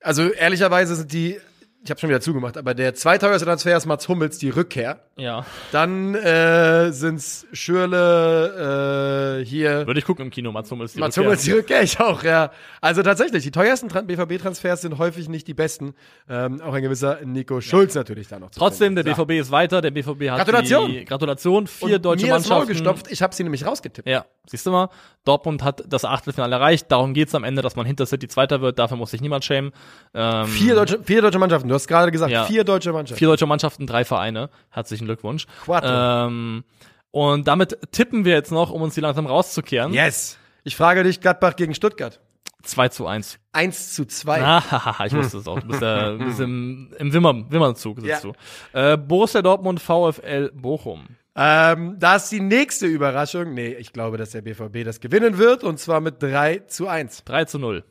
[0.00, 1.38] also ehrlicherweise sind die,
[1.84, 5.00] ich habe schon wieder zugemacht, aber der zweiteuerste Transfer ist Mats Hummels, die Rückkehr.
[5.16, 5.44] Ja.
[5.72, 9.86] Dann äh, sind's Schürle äh, hier.
[9.86, 10.92] Würde ich gucken im Kino, Mats Hummels.
[10.94, 11.24] die Mats Rückkehr.
[11.28, 12.50] Hummels die Rückkehr, ich auch, ja.
[12.80, 15.94] Also tatsächlich, die teuersten Tran- BVB-Transfers sind häufig nicht die besten.
[16.28, 18.50] Ähm, auch ein gewisser Nico Schulz natürlich da noch.
[18.50, 19.02] zu Trotzdem, der.
[19.02, 20.90] BVB ist weiter, der BVB hat Gratulation.
[20.92, 22.68] die Gratulation, vier Und deutsche mir Mannschaften.
[22.68, 24.08] gestopft, ich habe sie nämlich rausgetippt.
[24.08, 24.88] Ja, siehst du mal,
[25.24, 26.90] Dortmund hat das Achtelfinale erreicht.
[26.90, 28.78] Darum geht's am Ende, dass man hinter City Zweiter wird.
[28.78, 29.72] Dafür muss sich niemand schämen.
[30.14, 32.44] Ähm, Vier deutsche, vier deutsche Mannschaften, du hast gerade gesagt, Ja.
[32.44, 33.18] vier deutsche Mannschaften.
[33.18, 34.50] vier deutsche Mannschaften, drei Vereine.
[34.70, 35.46] Herzlichen Glückwunsch.
[35.64, 36.26] Quattro.
[36.28, 36.64] Ähm,
[37.10, 39.92] und damit tippen wir jetzt noch, um uns hier langsam rauszukehren.
[39.94, 40.38] Yes.
[40.64, 42.20] Ich frage dich, Gladbach gegen Stuttgart.
[42.62, 43.38] 2 zu 1.
[43.52, 44.40] 1 zu 2.
[44.42, 45.58] Ah, ich wusste es auch.
[45.58, 48.30] Du bist, äh, bist im, im Wimmer, Wimmernzug sitzt Ja.
[48.30, 48.32] du.
[48.78, 51.06] Äh, Borussia Dortmund, VfL Bochum.
[51.34, 53.54] Ähm, da ist die nächste Überraschung.
[53.54, 57.24] Nee, ich glaube, dass der BVB das gewinnen wird und zwar mit 3 zu 1.
[57.24, 57.82] 3 zu 0.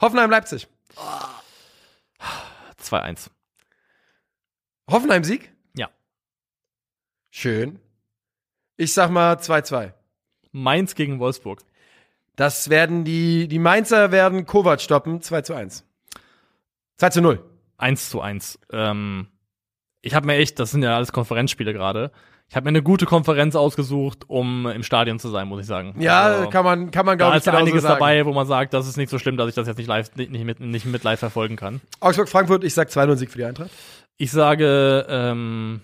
[0.00, 0.68] Hoffenheim-Leipzig.
[2.82, 3.30] 2-1.
[4.90, 5.52] Hoffenheim-Sieg?
[5.74, 5.90] Ja.
[7.30, 7.80] Schön.
[8.76, 9.92] Ich sag mal 2-2.
[10.52, 11.62] Mainz gegen Wolfsburg.
[12.36, 15.20] Das werden die, die Mainzer werden Kovac stoppen.
[15.20, 15.84] 2 zu 1.
[16.96, 17.44] 2 zu 0.
[17.78, 18.58] 1 zu 1.
[18.70, 19.28] Ähm,
[20.00, 22.12] ich habe mir echt, das sind ja alles Konferenzspiele gerade.
[22.52, 25.94] Ich habe mir eine gute Konferenz ausgesucht, um im Stadion zu sein, muss ich sagen.
[25.98, 27.94] Ja, Also, kann man, kann man da glaube ich ist ja genauso einiges sagen.
[27.94, 30.14] dabei, wo man sagt, das ist nicht so schlimm, dass ich das jetzt nicht live,
[30.16, 31.80] nicht mit, nicht mit live verfolgen kann.
[32.00, 33.70] Augsburg, Frankfurt, ich sag 2-0 Sieg für die Eintracht.
[34.18, 35.80] Ich sage ähm,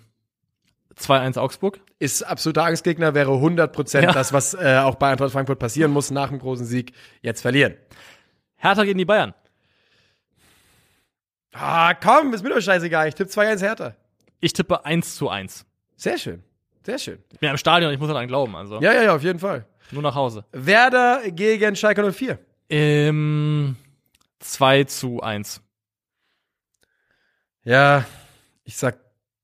[1.01, 1.81] 2-1 Augsburg.
[1.99, 4.13] Ist absoluter Angstgegner, wäre 100% Ja.
[4.13, 6.93] das, was äh, auch bei Eintracht Frankfurt passieren muss, nach dem großen Sieg
[7.23, 7.77] jetzt verlieren.
[8.57, 9.33] Hertha gegen die Bayern.
[11.55, 13.09] Ah, komm, ist mir doch scheißegal.
[13.09, 13.95] Ich tippe 2-1 Hertha.
[14.41, 15.65] Ich tippe 1 zu 1.
[15.97, 16.43] Sehr schön.
[16.89, 17.19] Sehr schön.
[17.31, 18.81] Ich bin ja im Stadion, ich muss daran glauben, also.
[18.81, 19.67] Ja, ja, ja, auf jeden Fall.
[19.91, 20.47] Nur nach Hause.
[20.53, 22.39] Werder gegen Schalke 04.
[22.71, 23.77] Ähm,
[24.39, 25.61] 2 zu 1.
[27.65, 28.07] Ja,
[28.65, 28.97] ich sag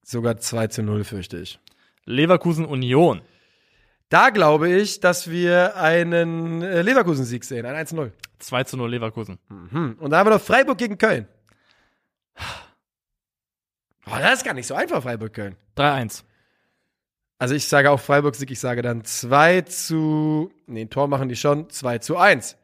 [0.02, 1.58] sogar 2 zu 0, fürchte ich.
[2.06, 3.20] Leverkusen Union.
[4.08, 8.10] Da glaube ich, dass wir einen äh, Leverkusen-Sieg sehen, ein 1-0.
[8.38, 9.38] 2 zu 0 Leverkusen.
[9.50, 9.98] Hm.
[10.00, 11.28] Und dann haben wir noch Freiburg gegen Köln.
[14.06, 15.56] Oh, das ist gar nicht so einfach, Freiburg-Köln.
[15.78, 16.24] 3-1.
[17.44, 21.36] Also ich sage auch Freiburg-Sieg, ich sage dann 2 zu, nee, ein Tor machen die
[21.36, 22.56] schon, 2 zu 1.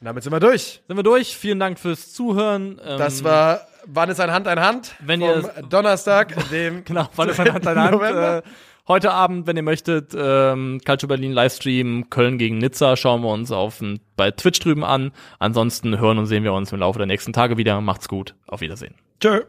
[0.00, 0.80] Und damit sind wir durch.
[0.88, 1.36] Sind wir durch.
[1.36, 2.80] Vielen Dank fürs Zuhören.
[2.82, 4.94] Ähm, Das war, wann ist ein Hand ein Hand?
[5.00, 8.00] Wenn Vom ihr- Donnerstag, dem Genau, wann ist ein Hand in Hand?
[8.02, 8.40] Äh,
[8.88, 13.52] heute Abend, wenn ihr möchtet, ähm, Calcio Berlin Livestream Köln gegen Nizza schauen wir uns
[13.52, 15.12] auf dem- bei Twitch drüben an.
[15.40, 17.82] Ansonsten hören und sehen wir uns im Laufe der nächsten Tage wieder.
[17.82, 18.34] Macht's gut.
[18.46, 18.94] Auf Wiedersehen.
[19.20, 19.42] Tschö.